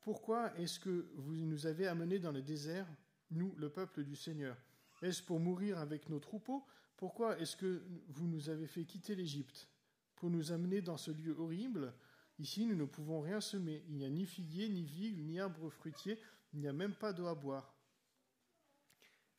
Pourquoi 0.00 0.52
est-ce 0.58 0.80
que 0.80 1.08
vous 1.14 1.36
nous 1.36 1.66
avez 1.66 1.86
amenés 1.86 2.18
dans 2.18 2.32
le 2.32 2.42
désert, 2.42 2.88
nous, 3.32 3.54
le 3.56 3.70
peuple 3.70 4.04
du 4.04 4.16
Seigneur 4.16 4.56
Est-ce 5.02 5.22
pour 5.22 5.40
mourir 5.40 5.78
avec 5.78 6.08
nos 6.08 6.20
troupeaux? 6.20 6.64
Pourquoi 6.96 7.38
est-ce 7.38 7.56
que 7.56 7.82
vous 8.08 8.26
nous 8.26 8.48
avez 8.48 8.66
fait 8.66 8.84
quitter 8.84 9.14
l'Égypte? 9.14 9.68
Pour 10.16 10.30
nous 10.30 10.52
amener 10.52 10.82
dans 10.82 10.96
ce 10.96 11.10
lieu 11.10 11.34
horrible? 11.38 11.92
Ici, 12.38 12.66
nous 12.66 12.76
ne 12.76 12.84
pouvons 12.84 13.20
rien 13.20 13.40
semer. 13.40 13.84
Il 13.88 13.96
n'y 13.96 14.04
a 14.04 14.08
ni 14.08 14.26
figuier, 14.26 14.68
ni 14.68 14.84
vigne, 14.84 15.24
ni 15.24 15.40
arbre 15.40 15.68
fruitier. 15.70 16.18
Il 16.52 16.60
n'y 16.60 16.68
a 16.68 16.72
même 16.72 16.94
pas 16.94 17.12
d'eau 17.12 17.26
à 17.26 17.34
boire. 17.34 17.74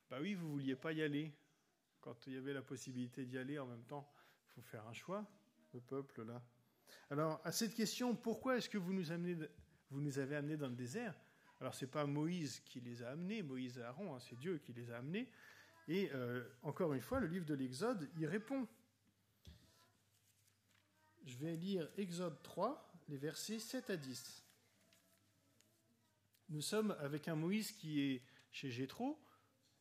Bah 0.10 0.18
oui, 0.22 0.34
vous 0.34 0.52
vouliez 0.52 0.76
pas 0.76 0.94
y 0.94 1.02
aller. 1.02 1.34
Quand 2.02 2.28
il 2.28 2.34
y 2.34 2.38
avait 2.38 2.54
la 2.54 2.62
possibilité 2.62 3.26
d'y 3.26 3.38
aller 3.38 3.58
en 3.58 3.66
même 3.66 3.84
temps, 3.86 4.12
il 4.46 4.52
faut 4.52 4.62
faire 4.62 4.86
un 4.88 4.94
choix, 4.94 5.26
le 5.74 5.80
peuple 5.80 6.24
là. 6.26 6.42
Alors, 7.10 7.42
à 7.44 7.52
cette 7.52 7.74
question, 7.74 8.16
pourquoi 8.16 8.58
est-ce 8.58 8.70
que 8.70 8.78
vous 8.78 8.94
nous, 8.94 9.12
amenez, 9.12 9.38
vous 9.90 10.02
nous 10.02 10.20
avez 10.20 10.36
amenés 10.36 10.58
dans 10.58 10.68
le 10.68 10.76
désert? 10.76 11.16
Alors, 11.64 11.76
ce 11.76 11.86
n'est 11.86 11.92
pas 11.92 12.06
Moïse 12.06 12.60
qui 12.66 12.82
les 12.82 13.04
a 13.04 13.12
amenés, 13.12 13.42
Moïse 13.42 13.78
et 13.78 13.84
Aaron, 13.84 14.14
hein, 14.14 14.20
c'est 14.20 14.36
Dieu 14.36 14.58
qui 14.58 14.74
les 14.74 14.92
a 14.92 14.98
amenés. 14.98 15.30
Et 15.88 16.12
euh, 16.12 16.44
encore 16.62 16.94
une 16.94 17.00
fois, 17.00 17.22
le 17.22 17.28
livre 17.28 17.46
de 17.46 17.54
l'Exode 17.54 18.10
y 18.18 18.26
répond. 18.26 18.68
Je 21.26 21.38
vais 21.38 21.56
lire 21.56 21.90
Exode 21.96 22.44
3, 22.44 22.94
les 23.08 23.16
versets 23.16 23.60
7 23.60 23.92
à 23.92 23.96
10. 23.96 24.44
Nous 26.50 26.62
sommes 26.62 26.98
avec 27.00 27.30
un 27.30 27.36
Moïse 27.36 27.72
qui 27.72 28.02
est 28.02 28.24
chez 28.52 28.70
Jéthro, 28.70 29.18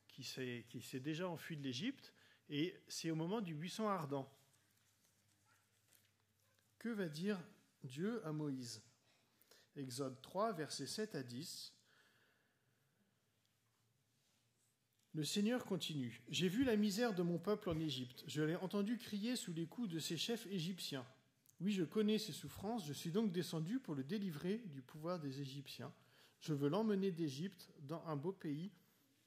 qui 0.07 0.23
s'est 0.23 1.01
déjà 1.01 1.29
enfui 1.29 1.57
de 1.57 1.64
l'Égypte, 1.64 2.14
et 2.49 2.81
c'est 2.87 3.11
au 3.11 3.16
moment 3.16 3.40
du 3.40 3.57
buisson 3.57 3.88
ardent. 3.88 4.33
Que 6.79 6.90
va 6.90 7.09
dire 7.09 7.42
Dieu 7.83 8.25
à 8.25 8.31
Moïse? 8.31 8.85
Exode 9.76 10.20
3, 10.20 10.52
versets 10.52 10.87
7 10.87 11.14
à 11.14 11.22
10. 11.22 11.72
Le 15.14 15.24
Seigneur 15.24 15.64
continue. 15.64 16.22
J'ai 16.28 16.48
vu 16.48 16.64
la 16.64 16.76
misère 16.76 17.14
de 17.14 17.22
mon 17.22 17.38
peuple 17.38 17.68
en 17.70 17.78
Égypte. 17.78 18.24
Je 18.26 18.42
l'ai 18.42 18.56
entendu 18.56 18.98
crier 18.98 19.37
sous 19.37 19.52
les 19.52 19.66
coups 19.66 19.88
de 19.88 19.98
ses 19.98 20.16
chefs 20.16 20.46
égyptiens. 20.46 21.06
Oui, 21.61 21.72
je 21.72 21.85
connais 21.85 22.18
ses 22.18 22.32
souffrances. 22.32 22.87
Je 22.87 22.92
suis 22.92 23.11
donc 23.11 23.30
descendu 23.30 23.78
pour 23.78 23.94
le 23.94 24.04
délivrer 24.04 24.58
du 24.66 24.82
pouvoir 24.82 25.20
des 25.20 25.40
Égyptiens. 25.40 25.92
Je 26.40 26.54
veux 26.54 26.68
l'emmener 26.68 27.12
d'Égypte 27.12 27.70
dans 27.80 28.04
un 28.06 28.16
beau 28.16 28.32
pays 28.32 28.72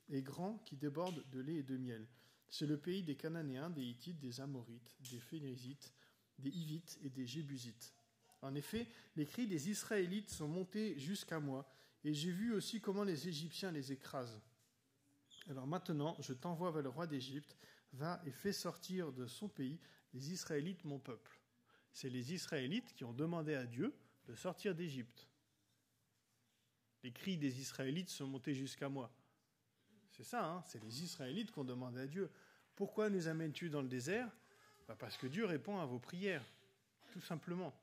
et 0.09 0.21
grand 0.21 0.57
qui 0.65 0.75
déborde 0.75 1.23
de 1.29 1.39
lait 1.39 1.57
et 1.57 1.63
de 1.63 1.77
miel. 1.77 2.07
C'est 2.49 2.65
le 2.65 2.77
pays 2.77 3.03
des 3.03 3.15
Cananéens, 3.15 3.69
des 3.69 3.83
Hittites, 3.83 4.19
des 4.19 4.41
Amorites, 4.41 4.95
des 4.99 5.19
Phénésites, 5.19 5.93
des 6.39 6.49
Hivites 6.49 6.99
et 7.03 7.09
des 7.09 7.25
Jébusites. 7.25 7.93
En 8.45 8.53
effet, 8.53 8.87
les 9.15 9.25
cris 9.25 9.47
des 9.47 9.71
Israélites 9.71 10.29
sont 10.29 10.47
montés 10.47 10.99
jusqu'à 10.99 11.39
moi, 11.39 11.67
et 12.03 12.13
j'ai 12.13 12.29
vu 12.29 12.53
aussi 12.53 12.79
comment 12.79 13.03
les 13.03 13.27
Égyptiens 13.27 13.71
les 13.71 13.91
écrasent. 13.91 14.39
Alors 15.49 15.65
maintenant, 15.65 16.15
je 16.19 16.31
t'envoie 16.33 16.69
vers 16.69 16.83
le 16.83 16.89
roi 16.89 17.07
d'Égypte, 17.07 17.57
va 17.93 18.21
et 18.23 18.31
fais 18.31 18.53
sortir 18.53 19.11
de 19.11 19.25
son 19.25 19.49
pays 19.49 19.79
les 20.13 20.31
Israélites, 20.31 20.85
mon 20.85 20.99
peuple. 20.99 21.41
C'est 21.91 22.09
les 22.09 22.33
Israélites 22.33 22.93
qui 22.93 23.03
ont 23.03 23.13
demandé 23.13 23.55
à 23.55 23.65
Dieu 23.65 23.95
de 24.27 24.35
sortir 24.35 24.75
d'Égypte. 24.75 25.27
Les 27.01 27.11
cris 27.11 27.37
des 27.37 27.59
Israélites 27.59 28.11
sont 28.11 28.27
montés 28.27 28.53
jusqu'à 28.53 28.89
moi. 28.89 29.11
C'est 30.11 30.23
ça, 30.23 30.45
hein 30.45 30.63
c'est 30.67 30.83
les 30.83 31.01
Israélites 31.01 31.51
qui 31.51 31.57
ont 31.57 31.65
demandé 31.65 31.99
à 31.99 32.07
Dieu. 32.07 32.29
Pourquoi 32.75 33.09
nous 33.09 33.27
amènes-tu 33.27 33.71
dans 33.71 33.81
le 33.81 33.87
désert? 33.87 34.29
Bah, 34.87 34.95
Parce 34.99 35.17
que 35.17 35.25
Dieu 35.25 35.45
répond 35.45 35.79
à 35.79 35.85
vos 35.87 35.99
prières, 35.99 36.45
tout 37.11 37.21
simplement. 37.21 37.73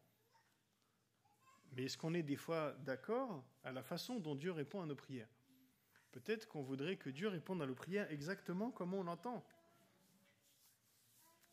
Mais 1.73 1.85
est-ce 1.85 1.97
qu'on 1.97 2.15
est 2.15 2.23
des 2.23 2.37
fois 2.37 2.73
d'accord 2.81 3.45
à 3.65 3.73
la 3.73 3.83
façon 3.83 4.21
dont 4.21 4.35
Dieu 4.35 4.53
répond 4.53 4.83
à 4.83 4.87
nos 4.87 4.95
prières? 4.95 5.29
Peut-être 6.13 6.47
qu'on 6.47 6.63
voudrait 6.63 6.97
que 6.97 7.09
Dieu 7.09 7.29
réponde 7.29 7.63
à 7.63 7.67
nos 7.67 7.75
prières 7.75 8.11
exactement 8.11 8.71
comme 8.71 8.93
on 8.93 9.03
l'entend. 9.03 9.43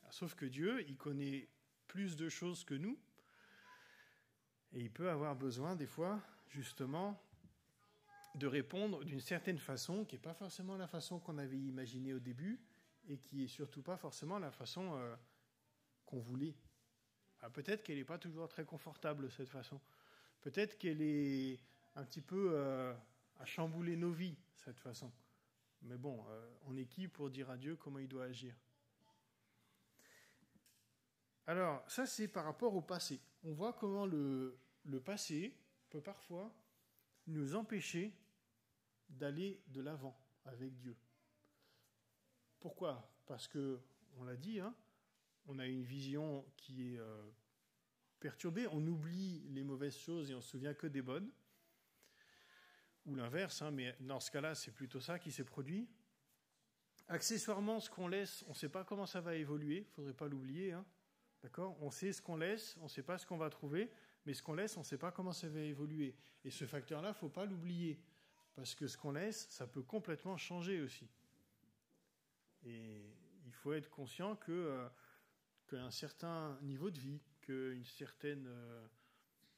Sauf 0.09 0.35
que 0.35 0.45
Dieu, 0.45 0.83
il 0.87 0.97
connaît 0.97 1.47
plus 1.87 2.15
de 2.17 2.27
choses 2.27 2.63
que 2.63 2.73
nous, 2.73 2.97
et 4.73 4.81
il 4.81 4.91
peut 4.91 5.09
avoir 5.09 5.35
besoin 5.35 5.75
des 5.75 5.87
fois, 5.87 6.21
justement, 6.49 7.21
de 8.35 8.47
répondre 8.47 9.03
d'une 9.03 9.21
certaine 9.21 9.57
façon, 9.57 10.05
qui 10.05 10.15
n'est 10.15 10.21
pas 10.21 10.33
forcément 10.33 10.75
la 10.75 10.87
façon 10.87 11.19
qu'on 11.19 11.37
avait 11.37 11.57
imaginée 11.57 12.13
au 12.13 12.19
début, 12.19 12.59
et 13.07 13.17
qui 13.17 13.43
est 13.43 13.47
surtout 13.47 13.81
pas 13.81 13.97
forcément 13.97 14.37
la 14.39 14.51
façon 14.51 14.95
euh, 14.95 15.15
qu'on 16.05 16.19
voulait. 16.19 16.55
Ah, 17.41 17.49
peut-être 17.49 17.83
qu'elle 17.83 17.97
n'est 17.97 18.03
pas 18.03 18.17
toujours 18.17 18.47
très 18.47 18.65
confortable, 18.65 19.31
cette 19.31 19.49
façon. 19.49 19.79
Peut-être 20.41 20.77
qu'elle 20.77 21.01
est 21.01 21.59
un 21.95 22.03
petit 22.03 22.21
peu 22.21 22.51
euh, 22.53 22.93
à 23.39 23.45
chambouler 23.45 23.95
nos 23.95 24.11
vies 24.11 24.37
cette 24.55 24.79
façon. 24.79 25.11
Mais 25.83 25.97
bon, 25.97 26.25
euh, 26.29 26.49
on 26.67 26.75
est 26.75 26.85
qui 26.85 27.07
pour 27.07 27.29
dire 27.29 27.49
à 27.49 27.57
Dieu 27.57 27.75
comment 27.75 27.99
il 27.99 28.07
doit 28.07 28.25
agir? 28.25 28.53
Alors, 31.47 31.83
ça 31.89 32.05
c'est 32.05 32.27
par 32.27 32.45
rapport 32.45 32.75
au 32.75 32.81
passé. 32.81 33.19
On 33.43 33.53
voit 33.53 33.73
comment 33.73 34.05
le, 34.05 34.57
le 34.85 34.99
passé 34.99 35.55
peut 35.89 36.01
parfois 36.01 36.53
nous 37.27 37.55
empêcher 37.55 38.13
d'aller 39.09 39.61
de 39.67 39.81
l'avant 39.81 40.17
avec 40.45 40.75
Dieu. 40.77 40.95
Pourquoi? 42.59 43.09
Parce 43.25 43.47
que, 43.47 43.79
on 44.17 44.23
l'a 44.23 44.35
dit, 44.35 44.59
hein, 44.59 44.75
on 45.49 45.57
a 45.57 45.65
une 45.65 45.83
vision 45.83 46.45
qui 46.57 46.93
est 46.93 46.99
euh, 46.99 47.21
perturbée, 48.19 48.67
on 48.67 48.85
oublie 48.85 49.43
les 49.49 49.63
mauvaises 49.63 49.97
choses 49.97 50.29
et 50.29 50.35
on 50.35 50.41
se 50.41 50.49
souvient 50.51 50.75
que 50.75 50.85
des 50.85 51.01
bonnes 51.01 51.29
ou 53.07 53.15
l'inverse, 53.15 53.63
hein, 53.63 53.71
mais 53.71 53.95
dans 53.99 54.19
ce 54.19 54.29
cas-là, 54.29 54.53
c'est 54.53 54.71
plutôt 54.71 54.99
ça 54.99 55.17
qui 55.17 55.31
s'est 55.31 55.43
produit. 55.43 55.89
Accessoirement, 57.07 57.79
ce 57.79 57.89
qu'on 57.89 58.07
laisse, 58.07 58.43
on 58.45 58.51
ne 58.51 58.55
sait 58.55 58.69
pas 58.69 58.83
comment 58.83 59.07
ça 59.07 59.21
va 59.21 59.33
évoluer, 59.35 59.77
il 59.77 59.87
ne 59.87 59.93
faudrait 59.95 60.13
pas 60.13 60.27
l'oublier. 60.27 60.73
Hein. 60.73 60.85
D'accord? 61.41 61.75
On 61.81 61.89
sait 61.89 62.13
ce 62.13 62.21
qu'on 62.21 62.37
laisse, 62.37 62.77
on 62.81 62.83
ne 62.83 62.89
sait 62.89 63.01
pas 63.01 63.17
ce 63.17 63.25
qu'on 63.25 63.37
va 63.37 63.49
trouver, 63.49 63.89
mais 64.27 64.35
ce 64.35 64.43
qu'on 64.43 64.53
laisse, 64.53 64.77
on 64.77 64.81
ne 64.81 64.85
sait 64.85 64.99
pas 64.99 65.11
comment 65.11 65.33
ça 65.33 65.49
va 65.49 65.61
évoluer. 65.61 66.15
Et 66.43 66.51
ce 66.51 66.65
facteur-là, 66.67 67.07
il 67.07 67.13
ne 67.13 67.17
faut 67.17 67.29
pas 67.29 67.45
l'oublier, 67.45 67.99
parce 68.53 68.75
que 68.75 68.85
ce 68.85 68.97
qu'on 68.97 69.13
laisse, 69.13 69.47
ça 69.49 69.65
peut 69.65 69.81
complètement 69.81 70.37
changer 70.37 70.81
aussi. 70.81 71.09
Et 72.65 73.01
il 73.47 73.53
faut 73.53 73.73
être 73.73 73.89
conscient 73.89 74.35
que 74.35 74.51
euh, 74.51 74.87
qu'un 75.69 75.91
certain 75.91 76.57
niveau 76.61 76.89
de 76.89 76.99
vie, 76.99 77.21
qu'une 77.41 77.85
certaine 77.85 78.45
euh, 78.47 78.87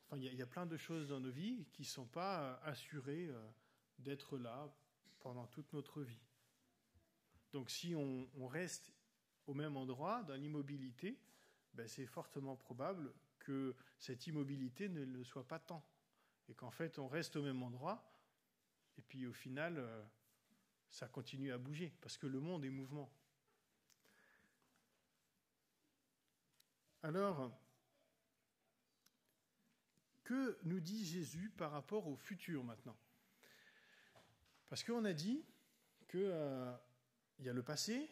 enfin, 0.08 0.18
il 0.18 0.34
y, 0.34 0.42
a 0.42 0.48
plein 0.48 0.66
de 0.66 0.78
choses 0.78 1.10
dans 1.10 1.20
nos 1.20 1.32
vies 1.32 1.66
qui 1.72 1.84
ne 1.84 1.88
sont 1.88 2.08
pas 2.08 2.60
assurées 2.64 3.30
d'être 4.00 4.38
là 4.38 4.70
pendant 5.20 5.48
toute 5.48 5.72
notre 5.74 6.02
vie. 6.02 6.22
Donc 7.54 7.70
si 7.70 7.96
on, 7.96 8.48
reste 8.48 8.94
au 9.48 9.54
même 9.54 9.78
endroit, 9.78 10.24
dans 10.24 10.36
l'immobilité, 10.36 11.20
ben 11.74 11.88
c'est 11.88 12.06
fortement 12.06 12.56
probable 12.56 13.14
que 13.40 13.76
cette 13.98 14.28
immobilité 14.28 14.90
ne 14.90 15.04
le 15.04 15.24
soit 15.24 15.48
pas 15.48 15.60
tant. 15.60 15.86
Et 16.48 16.54
qu'en 16.54 16.72
fait, 16.72 17.00
on 17.00 17.08
reste 17.08 17.36
au 17.36 17.42
même 17.42 17.62
endroit, 17.64 18.14
et 18.98 19.02
puis 19.02 19.26
au 19.26 19.34
final, 19.34 19.78
euh, 19.78 20.04
ça 20.90 21.08
continue 21.08 21.52
à 21.52 21.58
bouger, 21.58 21.94
parce 22.02 22.18
que 22.18 22.28
le 22.28 22.40
monde 22.40 22.66
est 22.66 22.70
mouvement. 22.70 23.12
Alors, 27.04 27.52
que 30.24 30.58
nous 30.64 30.80
dit 30.80 31.04
Jésus 31.04 31.50
par 31.50 31.72
rapport 31.72 32.08
au 32.08 32.16
futur 32.16 32.64
maintenant? 32.64 32.96
Parce 34.70 34.84
qu'on 34.84 35.04
a 35.06 35.14
dit 35.14 35.44
qu'il 36.08 36.22
euh, 36.24 36.74
y 37.40 37.50
a 37.50 37.54
le 37.54 37.64
passé, 37.64 38.08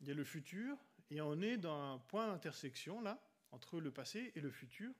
il 0.00 0.08
y 0.08 0.10
a 0.10 0.14
le 0.14 0.24
futur, 0.24 0.76
et 1.10 1.20
on 1.20 1.40
est 1.40 1.56
dans 1.56 1.94
un 1.94 1.98
point 1.98 2.26
d'intersection 2.26 3.00
là, 3.00 3.22
entre 3.52 3.80
le 3.80 3.90
passé 3.90 4.32
et 4.34 4.40
le 4.40 4.50
futur. 4.50 4.92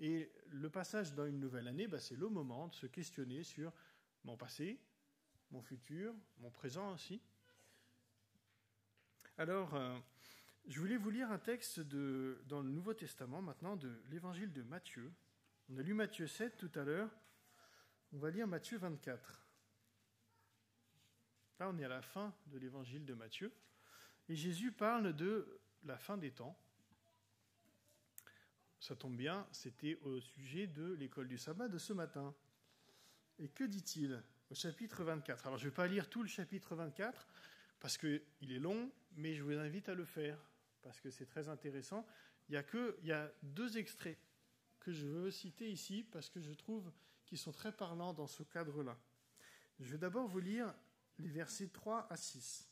Et 0.00 0.32
le 0.48 0.70
passage 0.70 1.14
dans 1.14 1.26
une 1.26 1.38
nouvelle 1.38 1.68
année, 1.68 1.86
bah, 1.86 2.00
c'est 2.00 2.16
le 2.16 2.28
moment 2.28 2.68
de 2.68 2.74
se 2.74 2.86
questionner 2.86 3.42
sur 3.42 3.72
mon 4.24 4.36
passé, 4.36 4.80
mon 5.50 5.60
futur, 5.60 6.14
mon 6.38 6.50
présent 6.50 6.94
aussi. 6.94 7.20
Alors, 9.36 9.74
euh, 9.74 9.98
je 10.68 10.80
voulais 10.80 10.96
vous 10.96 11.10
lire 11.10 11.30
un 11.32 11.38
texte 11.38 11.80
dans 11.80 12.60
le 12.60 12.70
Nouveau 12.70 12.94
Testament 12.94 13.42
maintenant 13.42 13.76
de 13.76 14.00
l'évangile 14.10 14.52
de 14.52 14.62
Matthieu. 14.62 15.12
On 15.70 15.78
a 15.78 15.82
lu 15.82 15.94
Matthieu 15.94 16.26
7 16.26 16.56
tout 16.56 16.70
à 16.78 16.84
l'heure. 16.84 17.10
On 18.12 18.18
va 18.18 18.30
lire 18.30 18.46
Matthieu 18.46 18.78
24. 18.78 19.42
Là, 21.58 21.68
on 21.68 21.78
est 21.78 21.84
à 21.84 21.88
la 21.88 22.02
fin 22.02 22.32
de 22.46 22.58
l'évangile 22.58 23.04
de 23.04 23.14
Matthieu. 23.14 23.52
Et 24.28 24.36
Jésus 24.36 24.70
parle 24.70 25.16
de 25.16 25.60
la 25.84 25.98
fin 25.98 26.16
des 26.16 26.30
temps 26.30 26.56
ça 28.80 28.94
tombe 28.94 29.16
bien, 29.16 29.46
c'était 29.50 29.98
au 30.02 30.20
sujet 30.20 30.66
de 30.66 30.92
l'école 30.94 31.28
du 31.28 31.36
sabbat 31.36 31.68
de 31.68 31.78
ce 31.78 31.92
matin. 31.92 32.34
Et 33.38 33.48
que 33.48 33.64
dit-il 33.64 34.22
au 34.50 34.54
chapitre 34.54 35.02
24 35.02 35.46
Alors 35.46 35.58
je 35.58 35.64
ne 35.64 35.70
vais 35.70 35.74
pas 35.74 35.86
lire 35.86 36.08
tout 36.08 36.22
le 36.22 36.28
chapitre 36.28 36.76
24 36.76 37.26
parce 37.80 37.98
qu'il 37.98 38.22
est 38.40 38.58
long, 38.58 38.90
mais 39.16 39.34
je 39.34 39.42
vous 39.42 39.52
invite 39.52 39.88
à 39.88 39.94
le 39.94 40.04
faire 40.04 40.38
parce 40.82 41.00
que 41.00 41.10
c'est 41.10 41.26
très 41.26 41.48
intéressant. 41.48 42.06
Il 42.48 42.54
y, 42.54 42.56
a 42.56 42.62
que, 42.62 42.96
il 43.02 43.08
y 43.08 43.12
a 43.12 43.32
deux 43.42 43.78
extraits 43.78 44.18
que 44.80 44.92
je 44.92 45.06
veux 45.06 45.30
citer 45.30 45.70
ici 45.70 46.02
parce 46.02 46.30
que 46.30 46.40
je 46.40 46.52
trouve 46.52 46.90
qu'ils 47.26 47.38
sont 47.38 47.52
très 47.52 47.72
parlants 47.72 48.14
dans 48.14 48.26
ce 48.26 48.42
cadre-là. 48.42 48.98
Je 49.80 49.92
vais 49.92 49.98
d'abord 49.98 50.26
vous 50.26 50.40
lire 50.40 50.74
les 51.18 51.28
versets 51.28 51.68
3 51.68 52.06
à 52.10 52.16
6. 52.16 52.68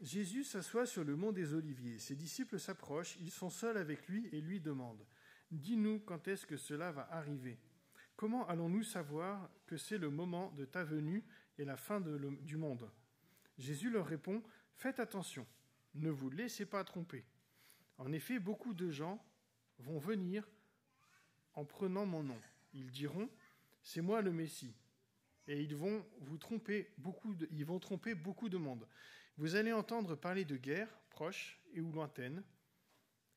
Jésus 0.00 0.44
s'assoit 0.44 0.86
sur 0.86 1.04
le 1.04 1.16
mont 1.16 1.32
des 1.32 1.54
Oliviers. 1.54 1.98
Ses 1.98 2.16
disciples 2.16 2.58
s'approchent, 2.58 3.16
ils 3.20 3.30
sont 3.30 3.48
seuls 3.48 3.78
avec 3.78 4.06
lui 4.08 4.28
et 4.32 4.40
lui 4.40 4.60
demandent 4.60 5.06
Dis-nous 5.50 6.00
quand 6.00 6.26
est-ce 6.28 6.46
que 6.46 6.56
cela 6.56 6.90
va 6.92 7.08
arriver? 7.12 7.58
Comment 8.16 8.46
allons-nous 8.48 8.82
savoir 8.82 9.50
que 9.66 9.76
c'est 9.76 9.98
le 9.98 10.10
moment 10.10 10.50
de 10.52 10.64
ta 10.64 10.84
venue 10.84 11.24
et 11.58 11.64
la 11.64 11.76
fin 11.76 12.00
du 12.00 12.56
monde? 12.56 12.90
Jésus 13.58 13.90
leur 13.90 14.06
répond 14.06 14.42
Faites 14.76 14.98
attention, 14.98 15.46
ne 15.94 16.10
vous 16.10 16.30
laissez 16.30 16.66
pas 16.66 16.82
tromper. 16.82 17.24
En 17.98 18.12
effet, 18.12 18.38
beaucoup 18.38 18.74
de 18.74 18.90
gens 18.90 19.24
vont 19.78 19.98
venir 19.98 20.48
en 21.54 21.64
prenant 21.64 22.06
mon 22.06 22.22
nom. 22.22 22.40
Ils 22.72 22.90
diront 22.90 23.28
C'est 23.82 24.00
moi 24.02 24.20
le 24.20 24.32
Messie. 24.32 24.74
Et 25.46 25.62
ils 25.62 25.76
vont 25.76 26.04
vous 26.20 26.38
tromper 26.38 26.90
beaucoup 26.96 27.36
ils 27.50 27.64
vont 27.64 27.78
tromper 27.78 28.14
beaucoup 28.14 28.48
de 28.48 28.56
monde. 28.56 28.88
Vous 29.36 29.56
allez 29.56 29.72
entendre 29.72 30.14
parler 30.14 30.44
de 30.44 30.56
guerre, 30.56 30.88
proche 31.10 31.60
et 31.72 31.80
ou 31.80 31.92
lointaine. 31.92 32.42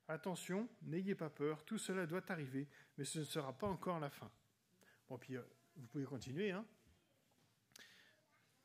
Attention, 0.08 0.70
n'ayez 0.84 1.16
pas 1.16 1.30
peur, 1.30 1.66
tout 1.66 1.78
cela 1.78 2.06
doit 2.06 2.24
arriver, 2.32 2.70
mais 2.98 3.04
ce 3.04 3.20
ne 3.20 3.24
sera 3.26 3.52
pas 3.52 3.68
encore 3.68 4.00
la 4.00 4.10
fin. 4.10 4.32
Bon, 5.10 5.18
puis 5.18 5.36
euh, 5.36 5.42
vous 5.76 5.86
pouvez 5.88 6.06
continuer. 6.06 6.52
Hein. 6.52 6.66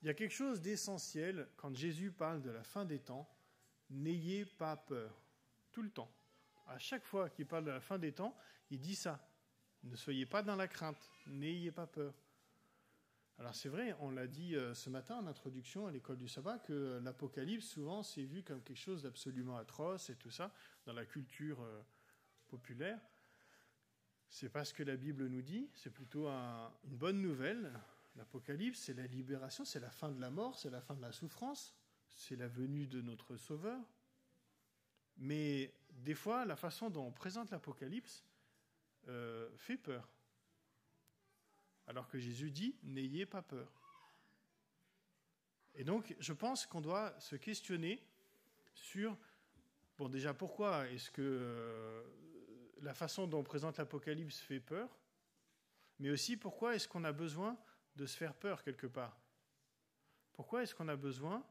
Il 0.03 0.07
y 0.07 0.11
a 0.11 0.15
quelque 0.15 0.35
chose 0.35 0.61
d'essentiel 0.61 1.49
quand 1.57 1.75
Jésus 1.75 2.11
parle 2.11 2.43
de 2.43 2.51
la 2.51 2.65
fin 2.65 2.85
des 2.85 2.99
temps. 2.99 3.29
N'ayez 3.89 4.45
pas 4.45 4.77
peur, 4.77 5.23
tout 5.71 5.83
le 5.83 5.91
temps. 5.91 6.13
À 6.67 6.79
chaque 6.79 7.05
fois 7.05 7.31
qu'il 7.31 7.47
parle 7.47 7.65
de 7.65 7.71
la 7.71 7.81
fin 7.81 7.99
des 7.99 8.13
temps, 8.13 8.37
il 8.71 8.81
dit 8.81 8.97
ça. 8.97 9.25
Ne 9.85 9.95
soyez 9.95 10.27
pas 10.27 10.43
dans 10.43 10.57
la 10.57 10.67
crainte, 10.67 11.11
n'ayez 11.27 11.71
pas 11.71 11.87
peur. 11.87 12.15
Alors 13.39 13.55
c'est 13.55 13.69
vrai, 13.69 13.95
on 14.01 14.11
l'a 14.11 14.27
dit 14.27 14.57
euh, 14.57 14.75
ce 14.75 14.91
matin 14.91 15.17
en 15.17 15.27
introduction 15.27 15.87
à 15.87 15.93
l'école 15.93 16.19
du 16.19 16.29
sabbat, 16.29 16.59
que 16.59 17.01
l'Apocalypse, 17.03 17.67
souvent, 17.67 18.03
c'est 18.03 18.25
vu 18.25 18.43
comme 18.43 18.63
quelque 18.63 18.77
chose 18.77 19.03
d'absolument 19.03 19.57
atroce 19.57 20.11
et 20.11 20.17
tout 20.17 20.31
ça, 20.31 20.53
dans 20.85 20.93
la 20.93 21.07
culture 21.07 21.61
euh, 21.63 21.83
populaire. 22.49 23.01
C'est 24.29 24.49
pas 24.49 24.65
ce 24.65 24.75
que 24.75 24.83
la 24.83 24.97
Bible 24.97 25.27
nous 25.27 25.43
dit, 25.43 25.69
c'est 25.75 25.91
plutôt 25.91 26.29
une 26.29 26.97
bonne 26.97 27.21
nouvelle. 27.21 27.73
L'Apocalypse, 28.17 28.79
c'est 28.79 28.95
la 28.95 29.07
libération, 29.07 29.65
c'est 29.65 29.81
la 29.81 29.91
fin 29.91 30.11
de 30.11 30.21
la 30.21 30.31
mort, 30.31 30.59
c'est 30.59 30.71
la 30.71 30.81
fin 30.81 30.95
de 30.95 31.03
la 31.03 31.13
souffrance, 31.13 31.75
c'est 32.11 32.37
la 32.37 32.49
venue 32.49 32.87
de 32.87 33.01
notre 33.01 33.37
Sauveur. 33.37 33.81
Mais 35.17 35.75
des 35.91 36.15
fois, 36.15 36.45
la 36.45 36.57
façon 36.57 36.91
dont 36.91 37.07
on 37.07 37.13
présente 37.13 37.51
l'Apocalypse 37.51 38.25
euh, 39.09 39.49
fait 39.57 39.77
peur. 39.77 40.09
Alors 41.87 42.09
que 42.09 42.19
Jésus 42.19 42.51
dit, 42.51 42.77
n'ayez 42.83 43.27
pas 43.27 43.43
peur. 43.43 43.73
Et 45.75 45.85
donc, 45.85 46.15
je 46.19 46.33
pense 46.33 46.67
qu'on 46.67 46.81
doit 46.81 47.19
se 47.19 47.37
questionner 47.37 48.03
sur, 48.75 49.17
bon 49.97 50.09
déjà, 50.09 50.35
pourquoi 50.35 50.89
est-ce 50.91 51.11
que 51.11 51.23
euh, 51.23 52.03
la 52.83 52.95
façon 52.95 53.27
dont 53.27 53.39
on 53.39 53.45
présente 53.45 53.79
l'Apocalypse 53.79 54.39
fait 54.39 54.61
peur, 54.61 54.99
mais 55.99 56.11
aussi 56.11 56.37
pourquoi 56.37 56.75
est-ce 56.75 56.89
qu'on 56.89 57.05
a 57.05 57.13
besoin 57.13 57.57
de 57.97 58.07
se 58.07 58.17
faire 58.17 58.35
peur 58.35 58.63
quelque 58.63 58.87
part 58.87 59.19
Pourquoi 60.33 60.63
est-ce 60.63 60.75
qu'on 60.75 60.89
a 60.89 60.97
besoin 60.97 61.45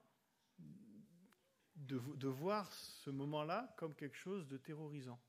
de, 1.76 2.28
voir 2.28 2.72
ce 2.74 3.10
moment-là 3.10 3.74
comme 3.78 3.96
quelque 3.96 4.18
chose 4.18 4.48
de 4.48 4.58
terrorisant? 4.58 5.20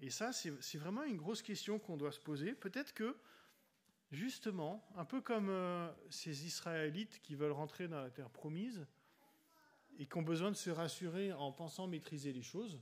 Et 0.00 0.10
ça, 0.10 0.32
c'est 0.32 0.78
vraiment 0.78 1.02
une 1.02 1.16
grosse 1.16 1.42
question 1.42 1.78
qu'on 1.78 1.96
doit 1.96 2.12
se 2.12 2.20
poser. 2.20 2.54
Peut-être 2.54 2.94
que, 2.94 3.16
justement, 4.12 4.88
un 4.94 5.04
peu 5.04 5.20
comme 5.20 5.48
euh, 5.50 5.90
ces 6.08 6.46
Israélites 6.46 7.20
qui 7.20 7.34
veulent 7.34 7.52
rentrer 7.52 7.88
dans 7.88 8.00
la 8.00 8.10
terre 8.10 8.30
promise 8.30 8.86
et 9.98 10.06
qui 10.06 10.16
ont 10.16 10.22
besoin 10.22 10.52
de 10.52 10.56
se 10.56 10.70
rassurer 10.70 11.32
en 11.32 11.50
pensant 11.50 11.88
maîtriser 11.88 12.32
les 12.32 12.42
choses, 12.42 12.80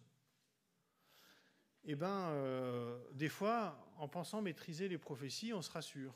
eh 1.86 1.94
bien, 1.94 2.30
euh, 2.30 2.98
des 3.12 3.28
fois, 3.28 3.92
en 3.96 4.08
pensant 4.08 4.42
maîtriser 4.42 4.88
les 4.88 4.98
prophéties, 4.98 5.52
on 5.52 5.62
se 5.62 5.70
rassure. 5.70 6.14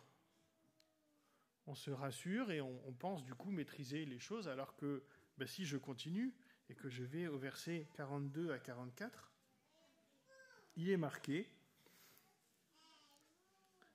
On 1.66 1.74
se 1.74 1.90
rassure 1.90 2.50
et 2.50 2.60
on, 2.60 2.92
pense 2.98 3.22
du 3.24 3.34
coup 3.34 3.52
maîtriser 3.52 4.04
les 4.04 4.18
choses, 4.18 4.48
alors 4.48 4.74
que 4.76 5.04
ben, 5.38 5.46
si 5.46 5.64
je 5.64 5.76
continue 5.76 6.34
et 6.68 6.74
que 6.74 6.88
je 6.88 7.04
vais 7.04 7.28
au 7.28 7.38
verset 7.38 7.86
42 7.94 8.50
à 8.52 8.58
44, 8.58 9.32
il 10.76 10.90
est 10.90 10.96
marqué 10.96 11.48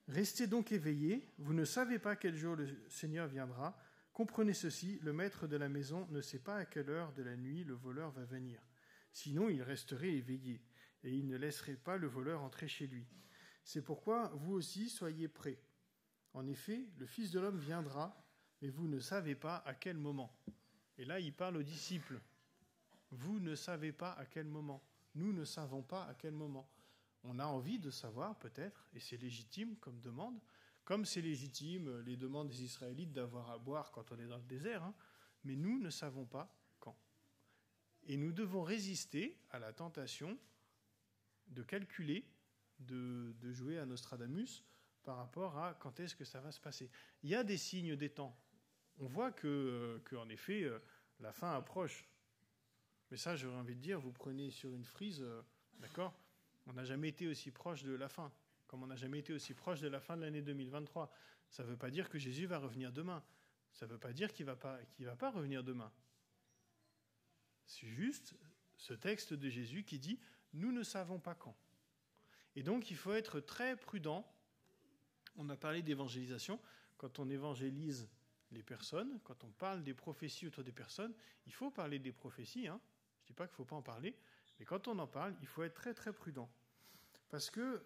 Restez 0.07 0.45
donc 0.45 0.71
éveillés, 0.71 1.27
vous 1.39 1.53
ne 1.53 1.65
savez 1.65 1.97
pas 1.97 2.15
quel 2.15 2.35
jour 2.35 2.55
le 2.55 2.67
Seigneur 2.89 3.27
viendra. 3.27 3.75
Comprenez 4.13 4.53
ceci, 4.53 4.99
le 5.01 5.13
maître 5.13 5.47
de 5.47 5.57
la 5.57 5.67
maison 5.67 6.07
ne 6.11 6.21
sait 6.21 6.39
pas 6.39 6.57
à 6.57 6.65
quelle 6.65 6.91
heure 6.91 7.11
de 7.13 7.23
la 7.23 7.35
nuit 7.35 7.63
le 7.63 7.73
voleur 7.73 8.11
va 8.11 8.23
venir. 8.23 8.61
Sinon, 9.11 9.49
il 9.49 9.63
resterait 9.63 10.13
éveillé, 10.13 10.61
et 11.05 11.13
il 11.13 11.27
ne 11.27 11.37
laisserait 11.37 11.75
pas 11.75 11.97
le 11.97 12.07
voleur 12.07 12.41
entrer 12.41 12.67
chez 12.67 12.87
lui. 12.87 13.05
C'est 13.63 13.83
pourquoi 13.83 14.29
vous 14.35 14.53
aussi 14.53 14.89
soyez 14.89 15.27
prêts. 15.27 15.59
En 16.33 16.47
effet, 16.47 16.87
le 16.97 17.05
Fils 17.05 17.31
de 17.31 17.39
l'homme 17.39 17.59
viendra, 17.59 18.21
mais 18.61 18.69
vous 18.69 18.87
ne 18.87 18.99
savez 18.99 19.35
pas 19.35 19.57
à 19.65 19.75
quel 19.75 19.97
moment. 19.97 20.35
Et 20.97 21.05
là, 21.05 21.19
il 21.19 21.33
parle 21.33 21.57
aux 21.57 21.63
disciples. 21.63 22.19
Vous 23.11 23.39
ne 23.39 23.55
savez 23.55 23.91
pas 23.91 24.13
à 24.13 24.25
quel 24.25 24.47
moment. 24.47 24.83
Nous 25.13 25.31
ne 25.31 25.45
savons 25.45 25.83
pas 25.83 26.03
à 26.05 26.15
quel 26.15 26.33
moment. 26.33 26.69
On 27.23 27.39
a 27.39 27.45
envie 27.45 27.79
de 27.79 27.91
savoir 27.91 28.37
peut-être, 28.39 28.87
et 28.93 28.99
c'est 28.99 29.17
légitime 29.17 29.77
comme 29.77 30.01
demande, 30.01 30.39
comme 30.83 31.05
c'est 31.05 31.21
légitime 31.21 31.99
les 32.01 32.17
demandes 32.17 32.49
des 32.49 32.63
Israélites 32.63 33.13
d'avoir 33.13 33.51
à 33.51 33.57
boire 33.57 33.91
quand 33.91 34.11
on 34.11 34.19
est 34.19 34.27
dans 34.27 34.37
le 34.37 34.43
désert, 34.43 34.83
hein. 34.83 34.93
mais 35.43 35.55
nous 35.55 35.79
ne 35.79 35.89
savons 35.89 36.25
pas 36.25 36.55
quand. 36.79 36.97
Et 38.03 38.17
nous 38.17 38.31
devons 38.31 38.63
résister 38.63 39.39
à 39.51 39.59
la 39.59 39.73
tentation 39.73 40.37
de 41.47 41.63
calculer, 41.63 42.27
de, 42.79 43.33
jouer 43.51 43.79
à 43.79 43.85
Nostradamus 43.85 44.63
par 45.03 45.17
rapport 45.17 45.57
à 45.57 45.73
quand 45.75 45.99
est-ce 45.99 46.15
que 46.15 46.25
ça 46.25 46.41
va 46.41 46.51
se 46.51 46.59
passer. 46.59 46.89
Il 47.23 47.29
y 47.29 47.35
a 47.35 47.43
des 47.43 47.57
signes 47.57 47.95
des 47.95 48.09
temps. 48.09 48.37
On 48.97 49.07
voit 49.07 49.31
que, 49.31 50.01
en 50.15 50.29
effet, 50.29 50.63
euh, 50.63 50.79
la 51.19 51.31
fin 51.31 51.53
approche. 51.53 52.09
Mais 53.11 53.17
ça, 53.17 53.35
j'aurais 53.35 53.57
envie 53.57 53.75
de 53.75 53.81
dire, 53.81 53.99
vous 53.99 54.11
prenez 54.11 54.49
sur 54.49 54.73
une 54.73 54.85
frise, 54.85 55.21
euh, 55.21 55.41
d'accord 55.79 56.17
On 56.65 56.73
n'a 56.73 56.85
jamais 56.85 57.09
été 57.09 57.27
aussi 57.27 57.51
proche 57.51 57.83
de 57.83 57.93
la 57.93 58.09
fin, 58.09 58.31
comme 58.67 58.83
on 58.83 58.87
n'a 58.87 58.95
jamais 58.95 59.19
été 59.19 59.33
aussi 59.33 59.53
proche 59.53 59.81
de 59.81 59.87
la 59.87 59.99
fin 59.99 60.17
de 60.17 60.21
l'année 60.21 60.41
2023. 60.41 61.11
Ça 61.49 61.63
ne 61.63 61.69
veut 61.69 61.77
pas 61.77 61.91
dire 61.91 62.09
que 62.09 62.17
Jésus 62.17 62.47
va 62.47 62.57
revenir 62.57 62.91
demain. 62.91 63.23
Ça 63.71 63.85
ne 63.85 63.91
veut 63.91 63.99
pas 63.99 64.13
dire 64.13 64.33
qu'il 64.33 64.45
ne 64.45 64.51
va 65.05 65.15
pas 65.15 65.31
revenir 65.31 65.63
demain. 65.63 65.91
C'est 67.65 67.87
juste 67.87 68.35
ce 68.77 68.93
texte 68.93 69.33
de 69.33 69.49
Jésus 69.49 69.83
qui 69.83 69.99
dit, 69.99 70.19
nous 70.53 70.71
ne 70.71 70.83
savons 70.83 71.19
pas 71.19 71.35
quand. 71.35 71.55
Et 72.55 72.63
donc, 72.63 72.89
il 72.91 72.97
faut 72.97 73.13
être 73.13 73.39
très 73.39 73.75
prudent. 73.75 74.25
On 75.37 75.49
a 75.49 75.57
parlé 75.57 75.81
d'évangélisation. 75.81 76.59
Quand 76.97 77.19
on 77.19 77.29
évangélise 77.29 78.07
les 78.51 78.63
personnes, 78.63 79.19
quand 79.23 79.43
on 79.43 79.49
parle 79.49 79.83
des 79.83 79.93
prophéties 79.93 80.47
autour 80.47 80.63
des 80.63 80.71
personnes, 80.71 81.13
il 81.45 81.53
faut 81.53 81.69
parler 81.69 81.99
des 81.99 82.11
prophéties. 82.11 82.67
Hein. 82.67 82.79
Je 83.19 83.23
ne 83.23 83.27
dis 83.27 83.33
pas 83.33 83.47
qu'il 83.47 83.53
ne 83.53 83.57
faut 83.57 83.65
pas 83.65 83.75
en 83.75 83.81
parler, 83.81 84.15
mais 84.59 84.65
quand 84.65 84.87
on 84.87 84.97
en 84.99 85.07
parle, 85.07 85.35
il 85.41 85.47
faut 85.47 85.63
être 85.63 85.73
très 85.73 85.93
très 85.93 86.13
prudent. 86.13 86.49
Parce 87.29 87.49
que 87.49 87.83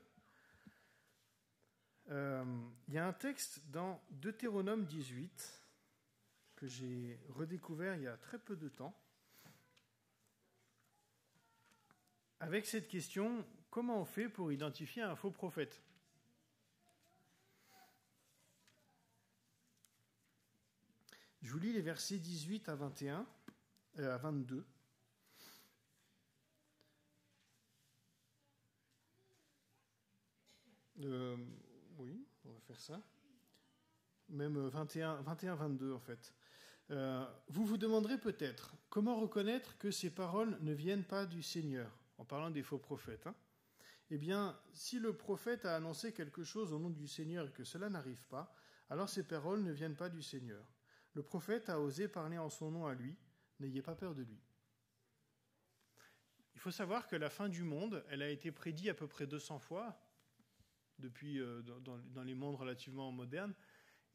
euh, 2.12 2.44
il 2.88 2.94
y 2.94 2.98
a 2.98 3.08
un 3.08 3.14
texte 3.14 3.62
dans 3.70 4.02
Deutéronome 4.12 4.86
18 4.86 5.64
que 6.56 6.68
j'ai 6.68 7.20
redécouvert 7.30 7.96
il 7.96 8.04
y 8.04 8.08
a 8.08 8.18
très 8.18 8.38
peu 8.38 8.56
de 8.56 8.68
temps, 8.68 8.96
avec 12.40 12.66
cette 12.66 12.88
question, 12.88 13.46
comment 13.70 14.02
on 14.02 14.06
fait 14.06 14.30
pour 14.30 14.52
identifier 14.52 15.02
un 15.02 15.16
faux 15.16 15.32
prophète? 15.32 15.82
Je 21.42 21.52
vous 21.52 21.60
lis 21.60 21.74
les 21.74 21.82
versets 21.82 22.18
18 22.18 22.70
à 22.70 22.76
21, 22.76 23.26
euh, 24.00 24.14
à 24.14 24.18
22. 24.18 24.66
Euh, 31.02 31.38
oui, 31.98 32.28
on 32.46 32.52
va 32.52 32.60
faire 32.60 32.80
ça. 32.80 33.02
Même 34.28 34.68
21, 34.68 35.22
21 35.22 35.56
22 35.56 35.94
en 35.94 36.00
fait. 36.00 36.34
Euh, 36.92 37.26
vous 37.48 37.66
vous 37.66 37.78
demanderez 37.78 38.18
peut-être 38.18 38.76
comment 38.90 39.20
reconnaître 39.20 39.78
que 39.78 39.92
ces 39.92 40.10
paroles 40.10 40.58
ne 40.62 40.74
viennent 40.74 41.06
pas 41.06 41.26
du 41.26 41.42
Seigneur, 41.42 41.99
en 42.20 42.26
parlant 42.26 42.52
des 42.52 42.62
faux 42.62 42.78
prophètes. 42.78 43.26
Hein 43.26 43.36
eh 44.12 44.18
bien, 44.18 44.60
si 44.74 45.00
le 45.00 45.16
prophète 45.16 45.66
a 45.66 45.76
annoncé 45.76 46.14
quelque 46.14 46.44
chose 46.44 46.74
au 46.74 46.80
nom 46.80 46.90
du 46.90 47.08
Seigneur 47.08 47.48
et 47.48 47.52
que 47.52 47.64
cela 47.64 47.90
n'arrive 47.90 48.24
pas, 48.26 48.56
alors 48.90 49.10
ces 49.10 49.24
paroles 49.24 49.64
ne 49.64 49.72
viennent 49.72 49.96
pas 49.96 50.10
du 50.10 50.22
Seigneur. 50.22 50.66
Le 51.14 51.24
prophète 51.24 51.70
a 51.70 51.80
osé 51.80 52.08
parler 52.08 52.38
en 52.38 52.50
son 52.50 52.72
nom 52.72 52.86
à 52.86 52.94
lui, 52.94 53.16
n'ayez 53.60 53.82
pas 53.82 53.96
peur 53.96 54.16
de 54.16 54.24
lui. 54.24 54.40
Il 56.56 56.60
faut 56.60 56.72
savoir 56.72 57.08
que 57.08 57.16
la 57.16 57.30
fin 57.30 57.50
du 57.50 57.64
monde, 57.64 58.04
elle 58.10 58.22
a 58.22 58.30
été 58.30 58.52
prédite 58.52 58.90
à 58.90 58.94
peu 58.94 59.08
près 59.08 59.28
200 59.28 59.60
fois 59.60 59.98
depuis 60.98 61.40
euh, 61.40 61.62
dans, 61.62 62.24
les 62.24 62.34
mondes 62.34 62.56
relativement 62.56 63.12
modernes, 63.12 63.54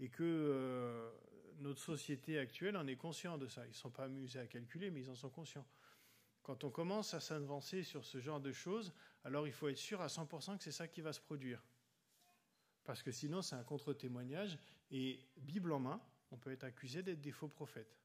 et 0.01 0.11
que 0.11 0.23
euh, 0.23 1.11
notre 1.61 1.81
société 1.81 2.39
actuelle 2.39 2.77
en 2.77 2.87
est 2.87 2.97
consciente 2.97 3.41
de 3.41 3.47
ça. 3.47 3.65
Ils 3.65 3.71
ne 3.71 3.75
sont 3.75 3.91
pas 3.91 4.05
amusés 4.05 4.41
à 4.41 4.47
calculer, 4.47 4.91
mais 4.91 5.01
ils 5.01 5.11
en 5.11 5.15
sont 5.15 5.31
conscients. 5.31 5.67
Quand 6.45 6.63
on 6.63 6.71
commence 6.71 7.15
à 7.15 7.21
s'avancer 7.21 7.83
sur 7.83 8.05
ce 8.05 8.21
genre 8.21 8.39
de 8.39 8.53
choses, 8.53 8.93
alors 9.25 9.47
il 9.47 9.53
faut 9.53 9.69
être 9.69 9.79
sûr 9.79 10.03
à 10.03 10.09
100% 10.09 10.59
que 10.59 10.63
c'est 10.63 10.73
ça 10.73 10.87
qui 10.87 11.01
va 11.01 11.15
se 11.15 11.21
produire. 11.21 11.65
Parce 12.85 13.03
que 13.03 13.11
sinon, 13.11 13.41
c'est 13.41 13.57
un 13.57 13.65
contre-témoignage, 13.65 14.59
et 14.91 15.19
Bible 15.39 15.73
en 15.73 15.79
main, 15.79 16.03
on 16.31 16.37
peut 16.37 16.53
être 16.53 16.65
accusé 16.65 17.03
d'être 17.03 17.23
des 17.23 17.33
faux 17.33 17.49
prophètes. 17.49 17.99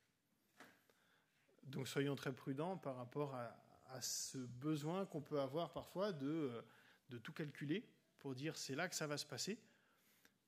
Donc 1.64 1.90
soyons 1.90 2.16
très 2.16 2.34
prudents 2.34 2.78
par 2.78 2.96
rapport 2.96 3.36
à, 3.36 4.02
ce 4.02 4.38
besoin 4.38 5.06
qu'on 5.08 5.22
peut 5.22 5.42
avoir 5.42 5.74
parfois 5.74 6.14
de, 6.14 6.64
de 7.10 7.18
tout 7.18 7.34
calculer 7.34 7.84
pour 8.20 8.36
dire 8.36 8.56
c'est 8.56 8.76
là 8.76 8.88
que 8.88 8.96
ça 8.96 9.08
va 9.08 9.18
se 9.18 9.26
passer. 9.26 9.60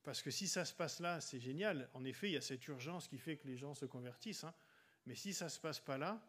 Parce 0.04 0.22
que 0.22 0.30
si 0.30 0.46
ça 0.48 0.64
se 0.64 0.72
passe 0.72 1.00
là, 1.00 1.20
c'est 1.20 1.40
génial. 1.40 1.90
En 1.92 2.04
effet, 2.04 2.28
il 2.28 2.32
y 2.34 2.36
a 2.36 2.40
cette 2.40 2.66
urgence 2.68 3.08
qui 3.08 3.18
fait 3.18 3.36
que 3.36 3.48
les 3.48 3.56
gens 3.56 3.74
se 3.74 3.84
convertissent. 3.84 4.44
Hein. 4.44 4.54
Mais 5.06 5.16
si 5.16 5.34
ça 5.34 5.46
ne 5.46 5.50
se 5.50 5.58
passe 5.58 5.80
pas 5.80 5.98
là, 5.98 6.24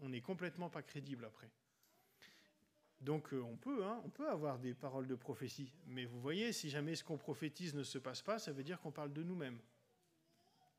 on 0.00 0.08
n'est 0.08 0.20
complètement 0.20 0.70
pas 0.70 0.82
crédible 0.82 1.24
après. 1.24 1.50
Donc 3.00 3.32
euh, 3.32 3.42
hein, 3.42 4.00
on 4.04 4.10
peut 4.10 4.28
avoir 4.28 4.58
des 4.58 4.74
paroles 4.74 5.06
de 5.06 5.14
prophétie. 5.14 5.72
Mais 5.86 6.04
vous 6.04 6.20
voyez, 6.20 6.52
si 6.52 6.68
jamais 6.68 6.94
ce 6.94 7.04
qu'on 7.04 7.16
prophétise 7.16 7.74
ne 7.74 7.82
se 7.82 7.98
passe 7.98 8.22
pas, 8.22 8.38
ça 8.38 8.52
veut 8.52 8.62
dire 8.62 8.80
qu'on 8.80 8.92
parle 8.92 9.12
de 9.12 9.22
nous-mêmes. 9.22 9.58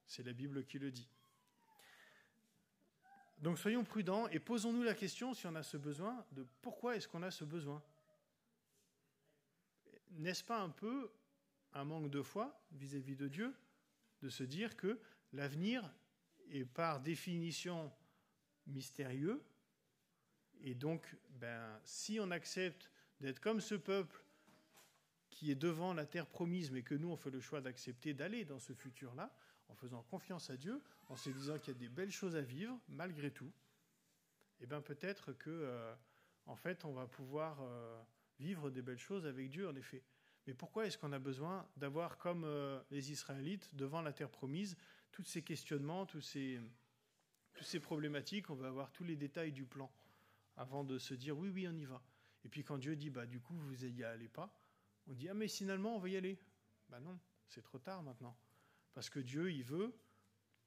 C'est 0.05 0.23
la 0.23 0.33
Bible 0.33 0.65
qui 0.65 0.77
le 0.77 0.91
dit. 0.91 1.09
Donc 3.39 3.57
soyons 3.57 3.83
prudents 3.83 4.27
et 4.27 4.39
posons-nous 4.39 4.83
la 4.83 4.93
question, 4.93 5.33
si 5.33 5.47
on 5.47 5.55
a 5.55 5.63
ce 5.63 5.77
besoin, 5.77 6.23
de 6.31 6.45
pourquoi 6.61 6.95
est-ce 6.95 7.07
qu'on 7.07 7.23
a 7.23 7.31
ce 7.31 7.43
besoin? 7.43 7.81
N'est-ce 10.11 10.43
pas 10.43 10.59
un 10.59 10.69
peu 10.69 11.11
un 11.73 11.85
manque 11.85 12.11
de 12.11 12.21
foi 12.21 12.61
vis-à-vis 12.73 13.15
de 13.15 13.27
Dieu 13.27 13.55
de 14.21 14.29
se 14.29 14.43
dire 14.43 14.75
que 14.77 14.99
l'avenir 15.33 15.91
est 16.51 16.65
par 16.65 16.99
définition 16.99 17.91
mystérieux 18.67 19.43
et 20.63 20.75
donc 20.75 21.15
ben, 21.39 21.79
si 21.83 22.19
on 22.19 22.31
accepte 22.31 22.91
d'être 23.19 23.39
comme 23.39 23.61
ce 23.61 23.75
peuple 23.75 24.23
qui 25.29 25.51
est 25.51 25.55
devant 25.55 25.93
la 25.93 26.05
terre 26.05 26.27
promise 26.27 26.71
mais 26.71 26.83
que 26.83 26.95
nous 26.95 27.09
on 27.09 27.17
fait 27.17 27.31
le 27.31 27.39
choix 27.39 27.61
d'accepter 27.61 28.13
d'aller 28.13 28.45
dans 28.45 28.59
ce 28.59 28.73
futur-là, 28.73 29.33
en 29.69 29.75
faisant 29.75 30.03
confiance 30.03 30.49
à 30.49 30.57
Dieu, 30.57 30.81
en 31.09 31.15
se 31.15 31.29
disant 31.29 31.57
qu'il 31.57 31.73
y 31.73 31.77
a 31.77 31.79
des 31.79 31.89
belles 31.89 32.11
choses 32.11 32.35
à 32.35 32.41
vivre 32.41 32.77
malgré 32.89 33.31
tout, 33.31 33.51
et 34.59 34.63
eh 34.63 34.67
bien 34.67 34.81
peut-être 34.81 35.33
que 35.33 35.49
euh, 35.49 35.95
en 36.45 36.55
fait 36.55 36.85
on 36.85 36.93
va 36.93 37.07
pouvoir 37.07 37.59
euh, 37.61 38.01
vivre 38.39 38.69
des 38.69 38.81
belles 38.81 38.99
choses 38.99 39.25
avec 39.25 39.49
Dieu 39.49 39.67
en 39.67 39.75
effet. 39.75 40.03
Mais 40.47 40.53
pourquoi 40.53 40.85
est-ce 40.85 40.97
qu'on 40.97 41.11
a 41.11 41.19
besoin 41.19 41.67
d'avoir 41.77 42.17
comme 42.17 42.43
euh, 42.43 42.79
les 42.91 43.11
Israélites 43.11 43.73
devant 43.73 44.01
la 44.01 44.13
terre 44.13 44.29
promise 44.29 44.75
tous 45.11 45.23
ces 45.23 45.41
questionnements, 45.41 46.05
tous 46.05 46.21
ces, 46.21 46.59
toutes 47.53 47.67
ces 47.67 47.79
problématiques, 47.79 48.49
on 48.49 48.55
va 48.55 48.67
avoir 48.67 48.91
tous 48.91 49.03
les 49.03 49.15
détails 49.15 49.51
du 49.51 49.65
plan 49.65 49.91
avant 50.57 50.83
de 50.83 50.97
se 50.97 51.13
dire 51.13 51.37
oui 51.37 51.49
oui 51.49 51.67
on 51.67 51.77
y 51.77 51.85
va. 51.85 52.01
Et 52.43 52.49
puis 52.49 52.63
quand 52.63 52.77
Dieu 52.77 52.95
dit 52.95 53.09
bah 53.09 53.25
du 53.25 53.39
coup 53.39 53.53
vous 53.55 53.85
n'y 53.85 54.03
allez 54.03 54.27
pas, 54.27 54.53
on 55.07 55.13
dit 55.13 55.29
ah 55.29 55.33
mais 55.33 55.47
finalement 55.47 55.95
on 55.95 55.99
va 55.99 56.09
y 56.09 56.17
aller. 56.17 56.39
Bah 56.89 56.99
non, 56.99 57.17
c'est 57.47 57.61
trop 57.61 57.79
tard 57.79 58.03
maintenant. 58.03 58.35
Parce 58.93 59.09
que 59.09 59.19
Dieu, 59.19 59.51
il 59.51 59.63
veut 59.63 59.93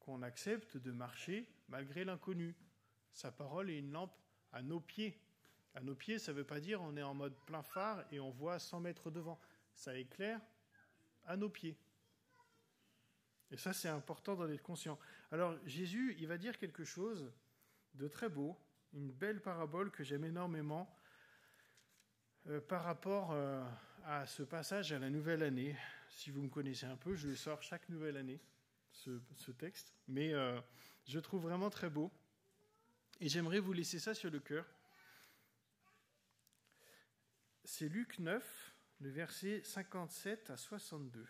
qu'on 0.00 0.22
accepte 0.22 0.76
de 0.76 0.92
marcher 0.92 1.48
malgré 1.68 2.04
l'inconnu. 2.04 2.54
Sa 3.12 3.30
parole 3.30 3.70
est 3.70 3.78
une 3.78 3.92
lampe 3.92 4.16
à 4.52 4.62
nos 4.62 4.80
pieds. 4.80 5.20
À 5.74 5.82
nos 5.82 5.94
pieds, 5.94 6.18
ça 6.18 6.32
ne 6.32 6.38
veut 6.38 6.44
pas 6.44 6.60
dire 6.60 6.80
on 6.80 6.96
est 6.96 7.02
en 7.02 7.14
mode 7.14 7.34
plein 7.46 7.62
phare 7.62 8.04
et 8.10 8.20
on 8.20 8.30
voit 8.30 8.58
100 8.58 8.80
mètres 8.80 9.10
devant. 9.10 9.38
Ça 9.74 9.96
éclaire 9.96 10.40
à 11.24 11.36
nos 11.36 11.48
pieds. 11.48 11.76
Et 13.50 13.56
ça, 13.56 13.72
c'est 13.72 13.88
important 13.88 14.34
d'en 14.34 14.48
être 14.48 14.62
conscient. 14.62 14.98
Alors, 15.34 15.56
Jésus, 15.66 16.14
il 16.20 16.28
va 16.28 16.38
dire 16.38 16.56
quelque 16.58 16.84
chose 16.84 17.28
de 17.94 18.06
très 18.06 18.28
beau, 18.28 18.56
une 18.92 19.10
belle 19.10 19.42
parabole 19.42 19.90
que 19.90 20.04
j'aime 20.04 20.22
énormément 20.22 20.96
euh, 22.46 22.60
par 22.60 22.84
rapport 22.84 23.32
euh, 23.32 23.60
à 24.04 24.28
ce 24.28 24.44
passage 24.44 24.92
à 24.92 25.00
la 25.00 25.10
nouvelle 25.10 25.42
année 25.42 25.76
si 26.08 26.30
vous 26.30 26.40
me 26.40 26.48
connaissez 26.48 26.86
un 26.86 26.94
peu, 26.94 27.16
je 27.16 27.26
le 27.26 27.34
sors 27.34 27.60
chaque 27.64 27.88
nouvelle 27.88 28.16
année, 28.16 28.40
ce, 28.92 29.50
texte. 29.58 29.92
Mais 30.06 30.32
euh, 30.32 30.60
je 31.04 31.18
trouve 31.18 31.42
vraiment 31.42 31.68
très 31.68 31.90
beau. 31.90 32.12
Et 33.18 33.28
j'aimerais 33.28 33.58
vous 33.58 33.72
laisser 33.72 33.98
ça 33.98 34.14
sur 34.14 34.30
le 34.30 34.38
cœur. 34.38 34.64
C'est 37.64 37.88
Luc 37.88 38.20
9, 38.20 38.76
le 39.00 39.10
verset 39.10 39.64
57 39.64 40.50
à 40.50 40.56
62. 40.56 41.26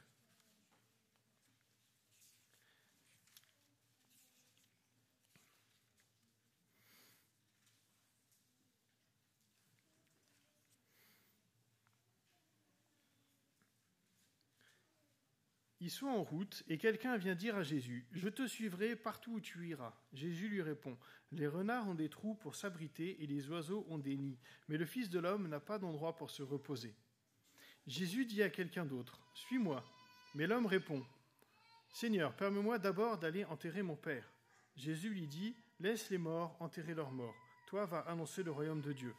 Ils 15.84 16.04
en 16.06 16.22
route 16.22 16.62
et 16.66 16.78
quelqu'un 16.78 17.18
vient 17.18 17.34
dire 17.34 17.56
à 17.56 17.62
Jésus 17.62 18.06
Je 18.12 18.30
te 18.30 18.46
suivrai 18.46 18.96
partout 18.96 19.32
où 19.32 19.40
tu 19.40 19.68
iras. 19.68 19.92
Jésus 20.14 20.48
lui 20.48 20.62
répond 20.62 20.96
Les 21.30 21.46
renards 21.46 21.86
ont 21.86 21.94
des 21.94 22.08
trous 22.08 22.36
pour 22.36 22.54
s'abriter 22.54 23.22
et 23.22 23.26
les 23.26 23.50
oiseaux 23.50 23.84
ont 23.90 23.98
des 23.98 24.16
nids, 24.16 24.38
mais 24.68 24.78
le 24.78 24.86
Fils 24.86 25.10
de 25.10 25.18
l'homme 25.18 25.46
n'a 25.46 25.60
pas 25.60 25.78
d'endroit 25.78 26.16
pour 26.16 26.30
se 26.30 26.42
reposer. 26.42 26.94
Jésus 27.86 28.24
dit 28.24 28.42
à 28.42 28.48
quelqu'un 28.48 28.86
d'autre 28.86 29.20
Suis-moi. 29.34 29.84
Mais 30.34 30.46
l'homme 30.46 30.64
répond 30.64 31.04
Seigneur, 31.92 32.34
permets-moi 32.34 32.78
d'abord 32.78 33.18
d'aller 33.18 33.44
enterrer 33.44 33.82
mon 33.82 33.96
Père. 33.96 34.32
Jésus 34.76 35.10
lui 35.10 35.26
dit 35.26 35.54
Laisse 35.80 36.08
les 36.08 36.16
morts 36.16 36.56
enterrer 36.60 36.94
leurs 36.94 37.12
morts. 37.12 37.36
Toi, 37.66 37.84
va 37.84 37.98
annoncer 38.08 38.42
le 38.42 38.52
royaume 38.52 38.80
de 38.80 38.94
Dieu. 38.94 39.14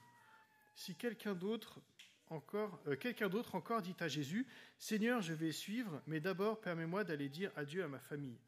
Si 0.73 0.95
quelqu'un 0.95 1.36
d'autre 1.36 1.80
encore, 2.29 2.81
euh, 2.88 2.95
quelqu'un 2.95 3.29
d'autre 3.29 3.55
encore 3.55 3.81
dit 3.81 3.95
à 3.99 4.07
Jésus, 4.07 4.47
Seigneur, 4.77 5.21
je 5.21 5.33
vais 5.33 5.51
suivre, 5.51 6.01
mais 6.07 6.19
d'abord 6.19 6.59
permets-moi 6.59 7.03
d'aller 7.03 7.29
dire 7.29 7.51
adieu 7.55 7.83
à 7.83 7.88
ma 7.88 7.99
famille. 7.99 8.39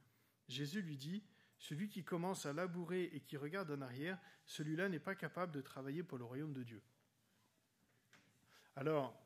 Jésus 0.47 0.81
lui 0.81 0.97
dit, 0.97 1.23
Celui 1.59 1.89
qui 1.89 2.03
commence 2.03 2.45
à 2.45 2.53
labourer 2.53 3.09
et 3.13 3.19
qui 3.19 3.37
regarde 3.37 3.71
en 3.71 3.81
arrière, 3.81 4.19
celui-là 4.45 4.89
n'est 4.89 4.99
pas 4.99 5.15
capable 5.15 5.51
de 5.51 5.61
travailler 5.61 6.03
pour 6.03 6.17
le 6.17 6.23
royaume 6.23 6.53
de 6.53 6.63
Dieu. 6.63 6.81
Alors, 8.75 9.19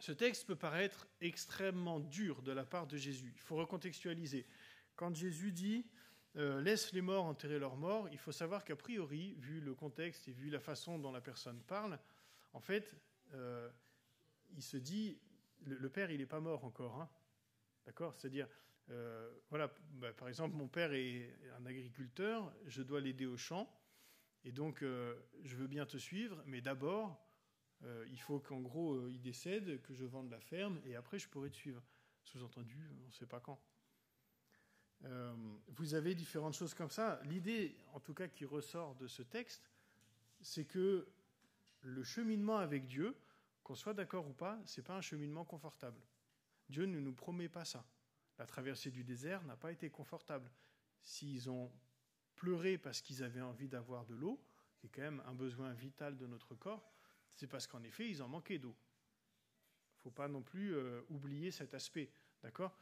ce 0.00 0.12
texte 0.12 0.46
peut 0.46 0.56
paraître 0.56 1.06
extrêmement 1.20 2.00
dur 2.00 2.42
de 2.42 2.52
la 2.52 2.64
part 2.64 2.86
de 2.86 2.96
Jésus. 2.96 3.32
Il 3.34 3.40
faut 3.40 3.56
recontextualiser. 3.56 4.46
Quand 4.96 5.14
Jésus 5.14 5.52
dit 5.52 5.86
euh, 6.36 6.60
laisse 6.60 6.92
les 6.92 7.00
morts 7.00 7.24
enterrer 7.24 7.58
leurs 7.58 7.76
morts, 7.76 8.08
il 8.10 8.18
faut 8.18 8.32
savoir 8.32 8.64
qu'a 8.64 8.76
priori, 8.76 9.34
vu 9.38 9.60
le 9.60 9.74
contexte 9.74 10.28
et 10.28 10.32
vu 10.32 10.50
la 10.50 10.60
façon 10.60 10.98
dont 10.98 11.12
la 11.12 11.20
personne 11.20 11.60
parle, 11.62 11.98
en 12.52 12.60
fait, 12.60 12.94
euh, 13.34 13.70
il 14.50 14.62
se 14.62 14.76
dit 14.76 15.20
le, 15.66 15.88
père, 15.88 16.10
il 16.10 16.18
n'est 16.18 16.26
pas 16.26 16.40
mort 16.40 16.64
encore. 16.64 17.00
Hein. 17.00 17.08
D'accord? 17.86 18.14
C'est-à-dire, 18.16 18.48
euh, 18.90 19.30
voilà, 19.50 19.72
bah, 19.94 20.12
par 20.12 20.28
exemple, 20.28 20.56
mon 20.56 20.68
père 20.68 20.92
est 20.92 21.34
un 21.58 21.66
agriculteur, 21.66 22.52
je 22.66 22.82
dois 22.82 23.00
l'aider 23.00 23.26
au 23.26 23.36
champ, 23.36 23.70
et 24.44 24.52
donc 24.52 24.80
je 24.82 25.56
veux 25.56 25.66
bien 25.66 25.86
te 25.86 25.96
suivre, 25.96 26.42
mais 26.46 26.60
d'abord, 26.60 27.18
il 28.10 28.20
faut 28.20 28.40
qu'en 28.40 28.60
gros, 28.60 29.08
il 29.08 29.20
décède, 29.20 29.80
que 29.82 29.94
je 29.94 30.04
vende 30.04 30.30
la 30.30 30.40
ferme, 30.40 30.80
et 30.84 30.96
après, 30.96 31.18
je 31.18 31.28
pourrai 31.28 31.50
te 31.50 31.56
suivre. 31.56 31.82
Sous-entendu, 32.24 32.90
on 33.02 33.06
ne 33.06 33.12
sait 33.12 33.26
pas 33.26 33.40
quand. 33.40 33.60
Euh, 35.04 35.34
vous 35.68 35.94
avez 35.94 36.14
différentes 36.14 36.54
choses 36.54 36.74
comme 36.74 36.90
ça. 36.90 37.20
L'idée, 37.24 37.76
en 37.92 38.00
tout 38.00 38.14
cas, 38.14 38.28
qui 38.28 38.44
ressort 38.44 38.94
de 38.96 39.06
ce 39.06 39.22
texte, 39.22 39.70
c'est 40.40 40.64
que 40.64 41.06
le 41.84 42.02
cheminement 42.02 42.58
avec 42.58 42.86
Dieu, 42.86 43.16
qu'on 43.62 43.74
soit 43.74 43.94
d'accord 43.94 44.26
ou 44.26 44.32
pas, 44.32 44.60
c'est 44.64 44.82
pas 44.82 44.96
un 44.96 45.00
cheminement 45.00 45.44
confortable. 45.44 46.00
Dieu 46.68 46.86
ne 46.86 46.98
nous 46.98 47.12
promet 47.12 47.48
pas 47.48 47.64
ça. 47.64 47.84
La 48.38 48.46
traversée 48.46 48.90
du 48.90 49.04
désert 49.04 49.44
n'a 49.44 49.56
pas 49.56 49.70
été 49.70 49.90
confortable. 49.90 50.50
S'ils 51.02 51.50
ont 51.50 51.70
pleuré 52.34 52.78
parce 52.78 53.00
qu'ils 53.00 53.22
avaient 53.22 53.42
envie 53.42 53.68
d'avoir 53.68 54.06
de 54.06 54.14
l'eau, 54.14 54.42
qui 54.78 54.86
est 54.86 54.90
quand 54.90 55.02
même 55.02 55.22
un 55.26 55.34
besoin 55.34 55.72
vital 55.72 56.16
de 56.16 56.26
notre 56.26 56.54
corps, 56.54 56.90
c'est 57.34 57.46
parce 57.46 57.66
qu'en 57.66 57.82
effet, 57.82 58.08
ils 58.08 58.22
en 58.22 58.28
manquaient 58.28 58.58
d'eau. 58.58 58.74
Il 58.74 59.98
ne 59.98 60.02
faut 60.02 60.10
pas 60.10 60.28
non 60.28 60.42
plus 60.42 60.74
euh, 60.74 61.02
oublier 61.10 61.50
cet 61.50 61.74
aspect. 61.74 62.10
D'accord? 62.42 62.76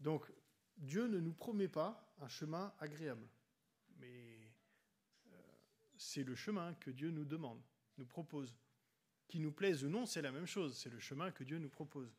Donc, 0.00 0.32
Dieu 0.76 1.06
ne 1.06 1.18
nous 1.18 1.32
promet 1.32 1.68
pas 1.68 2.14
un 2.20 2.28
chemin 2.28 2.74
agréable, 2.78 3.28
mais 3.96 4.52
euh, 5.32 5.36
c'est 5.96 6.24
le 6.24 6.34
chemin 6.34 6.74
que 6.74 6.90
Dieu 6.90 7.10
nous 7.10 7.24
demande, 7.24 7.62
nous 7.98 8.06
propose. 8.06 8.56
Qu'il 9.28 9.42
nous 9.42 9.52
plaise 9.52 9.84
ou 9.84 9.88
non, 9.88 10.06
c'est 10.06 10.22
la 10.22 10.32
même 10.32 10.46
chose, 10.46 10.76
c'est 10.76 10.90
le 10.90 11.00
chemin 11.00 11.30
que 11.30 11.44
Dieu 11.44 11.58
nous 11.58 11.68
propose. 11.68 12.16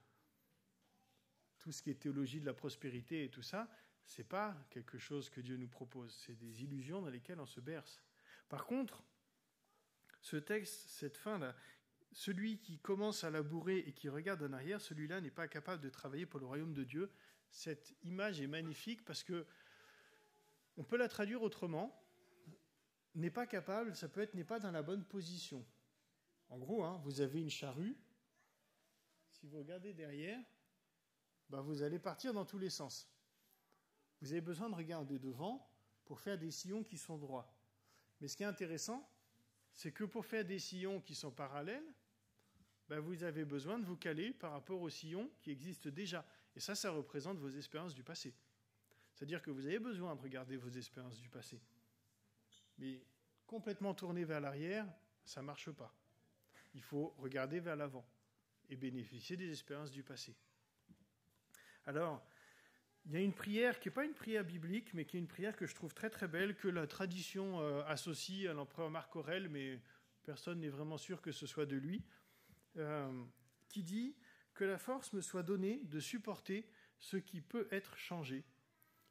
Tout 1.60 1.72
ce 1.72 1.82
qui 1.82 1.90
est 1.90 1.96
théologie 1.96 2.42
de 2.42 2.46
la 2.46 2.54
prospérité 2.54 3.24
et 3.24 3.30
tout 3.30 3.42
ça, 3.42 3.70
c'est 4.06 4.28
pas 4.28 4.56
quelque 4.70 4.98
chose 4.98 5.30
que 5.30 5.42
Dieu 5.42 5.58
nous 5.58 5.68
propose, 5.68 6.14
c'est 6.26 6.36
des 6.36 6.64
illusions 6.64 7.02
dans 7.02 7.10
lesquelles 7.10 7.40
on 7.40 7.46
se 7.46 7.60
berce. 7.60 8.02
Par 8.50 8.66
contre, 8.66 9.04
ce 10.22 10.38
texte, 10.38 10.90
cette 10.90 11.18
fin-là, 11.18 11.56
celui 12.12 12.60
qui 12.60 12.80
commence 12.80 13.24
à 13.24 13.30
labourer 13.30 13.80
et 13.80 13.94
qui 13.94 14.10
regarde 14.10 14.44
en 14.44 14.54
arrière, 14.54 14.82
celui-là 14.82 15.22
n'est 15.22 15.32
pas 15.32 15.48
capable 15.48 15.84
de 15.84 15.90
travailler 15.90 16.26
pour 16.26 16.40
le 16.40 16.46
royaume 16.46 16.74
de 16.74 16.84
Dieu, 16.84 17.12
cette 17.50 17.96
image 18.04 18.42
est 18.42 18.48
magnifique 18.48 19.06
parce 19.06 19.24
que 19.24 19.46
on 20.78 20.84
peut 20.84 20.98
la 20.98 21.08
traduire 21.08 21.42
autrement. 21.42 22.00
N'est 23.18 23.32
pas 23.32 23.48
capable, 23.48 23.96
ça 23.96 24.08
peut 24.08 24.22
être 24.22 24.36
n'est 24.36 24.44
pas 24.44 24.60
dans 24.60 24.70
la 24.70 24.84
bonne 24.84 25.04
position. 25.04 25.66
En 26.50 26.60
gros, 26.60 26.84
hein, 26.84 27.02
vous 27.04 27.20
avez 27.20 27.42
une 27.42 27.50
charrue. 27.50 27.98
Si 29.32 29.48
vous 29.48 29.58
regardez 29.58 29.92
derrière, 29.92 30.40
bah, 31.50 31.62
vous 31.62 31.82
allez 31.82 31.98
partir 31.98 32.32
dans 32.32 32.46
tous 32.46 32.60
les 32.60 32.70
sens. 32.70 33.10
Vous 34.22 34.32
avez 34.32 34.42
besoin 34.42 34.70
de 34.70 34.76
regarder 34.76 35.18
devant 35.18 35.68
pour 36.06 36.20
faire 36.20 36.38
des 36.38 36.52
sillons 36.52 36.84
qui 36.84 37.00
sont 37.00 37.18
droits. 37.18 37.52
Mais 38.22 38.28
ce 38.28 38.38
qui 38.38 38.44
est 38.44 38.48
intéressant, 38.48 39.10
c'est 39.74 39.92
que 39.92 40.04
pour 40.04 40.24
faire 40.24 40.46
des 40.46 40.60
sillons 40.60 41.02
qui 41.02 41.16
sont 41.16 41.32
parallèles, 41.32 41.92
bah, 42.88 43.00
vous 43.00 43.24
avez 43.24 43.46
besoin 43.46 43.80
de 43.80 43.86
vous 43.86 43.98
caler 43.98 44.32
par 44.32 44.52
rapport 44.52 44.80
aux 44.80 44.92
sillons 44.92 45.32
qui 45.42 45.50
existent 45.50 45.90
déjà. 45.90 46.24
Et 46.56 46.60
ça, 46.60 46.76
ça 46.76 46.92
représente 46.92 47.40
vos 47.40 47.50
expériences 47.50 47.96
du 47.96 48.04
passé. 48.04 48.36
C'est-à-dire 49.16 49.42
que 49.42 49.50
vous 49.50 49.66
avez 49.66 49.80
besoin 49.80 50.16
de 50.16 50.22
regarder 50.22 50.56
vos 50.56 50.70
expériences 50.70 51.20
du 51.20 51.30
passé. 51.30 51.60
Mais 52.78 53.02
complètement 53.46 53.94
tourner 53.94 54.24
vers 54.26 54.42
l'arrière, 54.42 54.88
ça 55.26 55.42
ne 55.42 55.46
marche 55.46 55.72
pas. 55.72 55.94
Il 56.76 56.82
faut 56.82 57.16
regarder 57.18 57.60
vers 57.60 57.76
l'avant 57.76 58.08
et 58.70 58.76
bénéficier 58.76 59.38
des 59.38 59.50
expériences 59.50 59.92
du 59.92 60.04
passé. 60.04 60.36
Alors, 61.86 62.24
il 63.06 63.14
y 63.14 63.16
a 63.16 63.22
une 63.22 63.34
prière 63.34 63.80
qui 63.80 63.88
n'est 63.88 63.94
pas 63.94 64.04
une 64.04 64.14
prière 64.14 64.44
biblique, 64.44 64.94
mais 64.94 65.06
qui 65.06 65.16
est 65.16 65.20
une 65.20 65.28
prière 65.28 65.56
que 65.56 65.66
je 65.66 65.74
trouve 65.74 65.94
très 65.94 66.10
très 66.10 66.28
belle, 66.28 66.56
que 66.56 66.68
la 66.68 66.86
tradition 66.88 67.62
euh, 67.62 67.82
associe 67.86 68.50
à 68.50 68.54
l'empereur 68.54 68.90
Marc 68.90 69.16
Aurèle, 69.16 69.48
mais 69.48 69.80
personne 70.24 70.60
n'est 70.60 70.70
vraiment 70.70 70.98
sûr 70.98 71.22
que 71.22 71.32
ce 71.32 71.48
soit 71.48 71.66
de 71.66 71.78
lui, 71.78 72.04
euh, 72.76 73.24
qui 73.70 73.82
dit 73.82 74.18
que 74.54 74.66
la 74.66 74.78
force 74.78 75.14
me 75.14 75.22
soit 75.22 75.44
donnée 75.44 75.80
de 75.86 76.02
supporter 76.02 76.68
ce 77.00 77.16
qui 77.16 77.40
peut 77.40 77.68
être 77.72 77.96
changé, 77.96 78.44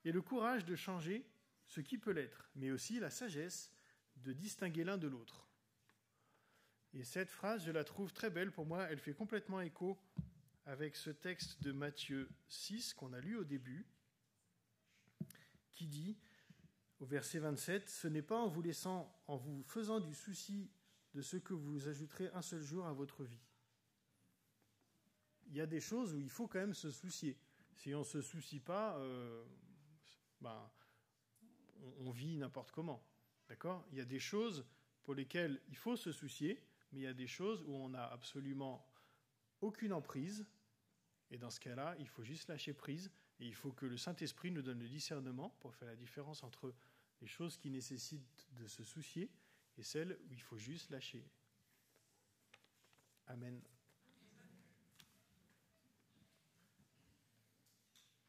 et 0.05 0.12
le 0.12 0.20
courage 0.20 0.66
de 0.66 0.76
changer 0.76 1.24
ce 1.66 1.81
qui 1.81 1.98
peut 1.98 2.12
l'être, 2.12 2.48
mais 2.55 2.70
aussi 2.70 2.98
la 2.98 3.11
sagesse 3.11 3.72
de 4.16 4.33
distinguer 4.33 4.85
l'un 4.85 4.98
de 4.98 5.09
l'autre. 5.09 5.48
Et 6.92 7.05
cette 7.05 7.31
phrase, 7.31 7.64
je 7.64 7.70
la 7.70 7.85
trouve 7.85 8.12
très 8.12 8.31
belle 8.31 8.52
pour 8.52 8.66
moi, 8.66 8.87
elle 8.90 8.98
fait 8.98 9.14
complètement 9.14 9.61
écho 9.61 9.98
avec 10.64 10.96
ce 10.96 11.11
texte 11.11 11.62
de 11.62 11.72
Matthieu 11.72 12.29
6 12.48 12.94
qu'on 12.94 13.12
a 13.12 13.20
lu 13.20 13.37
au 13.37 13.44
début, 13.44 13.87
qui 15.74 15.87
dit, 15.87 16.16
au 16.98 17.05
verset 17.05 17.38
27, 17.38 17.88
Ce 17.88 18.09
n'est 18.09 18.22
pas 18.22 18.38
en 18.38 18.48
vous 18.48 18.62
laissant, 18.62 19.14
en 19.26 19.37
vous 19.37 19.62
faisant 19.64 20.00
du 20.00 20.14
souci 20.14 20.70
de 21.14 21.20
ce 21.20 21.37
que 21.37 21.52
vous 21.52 21.88
ajouterez 21.88 22.31
un 22.33 22.42
seul 22.42 22.62
jour 22.62 22.87
à 22.87 22.92
votre 22.92 23.24
vie 23.24 23.46
il 25.48 25.57
y 25.57 25.61
a 25.61 25.66
des 25.66 25.81
choses 25.81 26.14
où 26.14 26.18
il 26.18 26.31
faut 26.31 26.46
quand 26.46 26.59
même 26.59 26.74
se 26.74 26.90
soucier. 26.90 27.38
Si 27.74 27.94
on 27.94 28.00
ne 28.00 28.05
se 28.05 28.20
soucie 28.20 28.61
pas, 28.61 28.98
euh, 28.98 29.44
ben, 30.40 30.70
on, 31.98 32.10
vit 32.10 32.36
n'importe 32.36 32.72
comment. 32.72 33.04
D'accord? 33.48 33.86
Il 33.90 33.98
y 33.98 34.00
a 34.00 34.04
des 34.04 34.18
choses 34.18 34.66
pour 35.02 35.14
lesquelles 35.14 35.60
il 35.68 35.76
faut 35.76 35.96
se 35.96 36.12
soucier, 36.12 36.62
mais 36.92 37.00
il 37.00 37.02
y 37.02 37.06
a 37.06 37.14
des 37.14 37.26
choses 37.26 37.62
où 37.66 37.74
on 37.74 37.90
n'a 37.90 38.06
absolument 38.06 38.86
aucune 39.60 39.92
emprise. 39.92 40.46
Et 41.30 41.38
dans 41.38 41.50
ce 41.50 41.60
cas-là, 41.60 41.96
il 41.98 42.08
faut 42.08 42.22
juste 42.22 42.48
lâcher 42.48 42.72
prise. 42.72 43.10
Et 43.38 43.46
il 43.46 43.54
faut 43.54 43.72
que 43.72 43.86
le 43.86 43.96
Saint-Esprit 43.96 44.50
nous 44.50 44.62
donne 44.62 44.78
le 44.78 44.88
discernement 44.88 45.50
pour 45.60 45.74
faire 45.74 45.88
la 45.88 45.96
différence 45.96 46.42
entre 46.42 46.74
les 47.20 47.26
choses 47.26 47.56
qui 47.56 47.70
nécessitent 47.70 48.46
de 48.52 48.66
se 48.66 48.82
soucier 48.82 49.30
et 49.76 49.82
celles 49.82 50.18
où 50.24 50.32
il 50.32 50.40
faut 50.40 50.58
juste 50.58 50.90
lâcher. 50.90 51.24
Amen. 53.26 53.60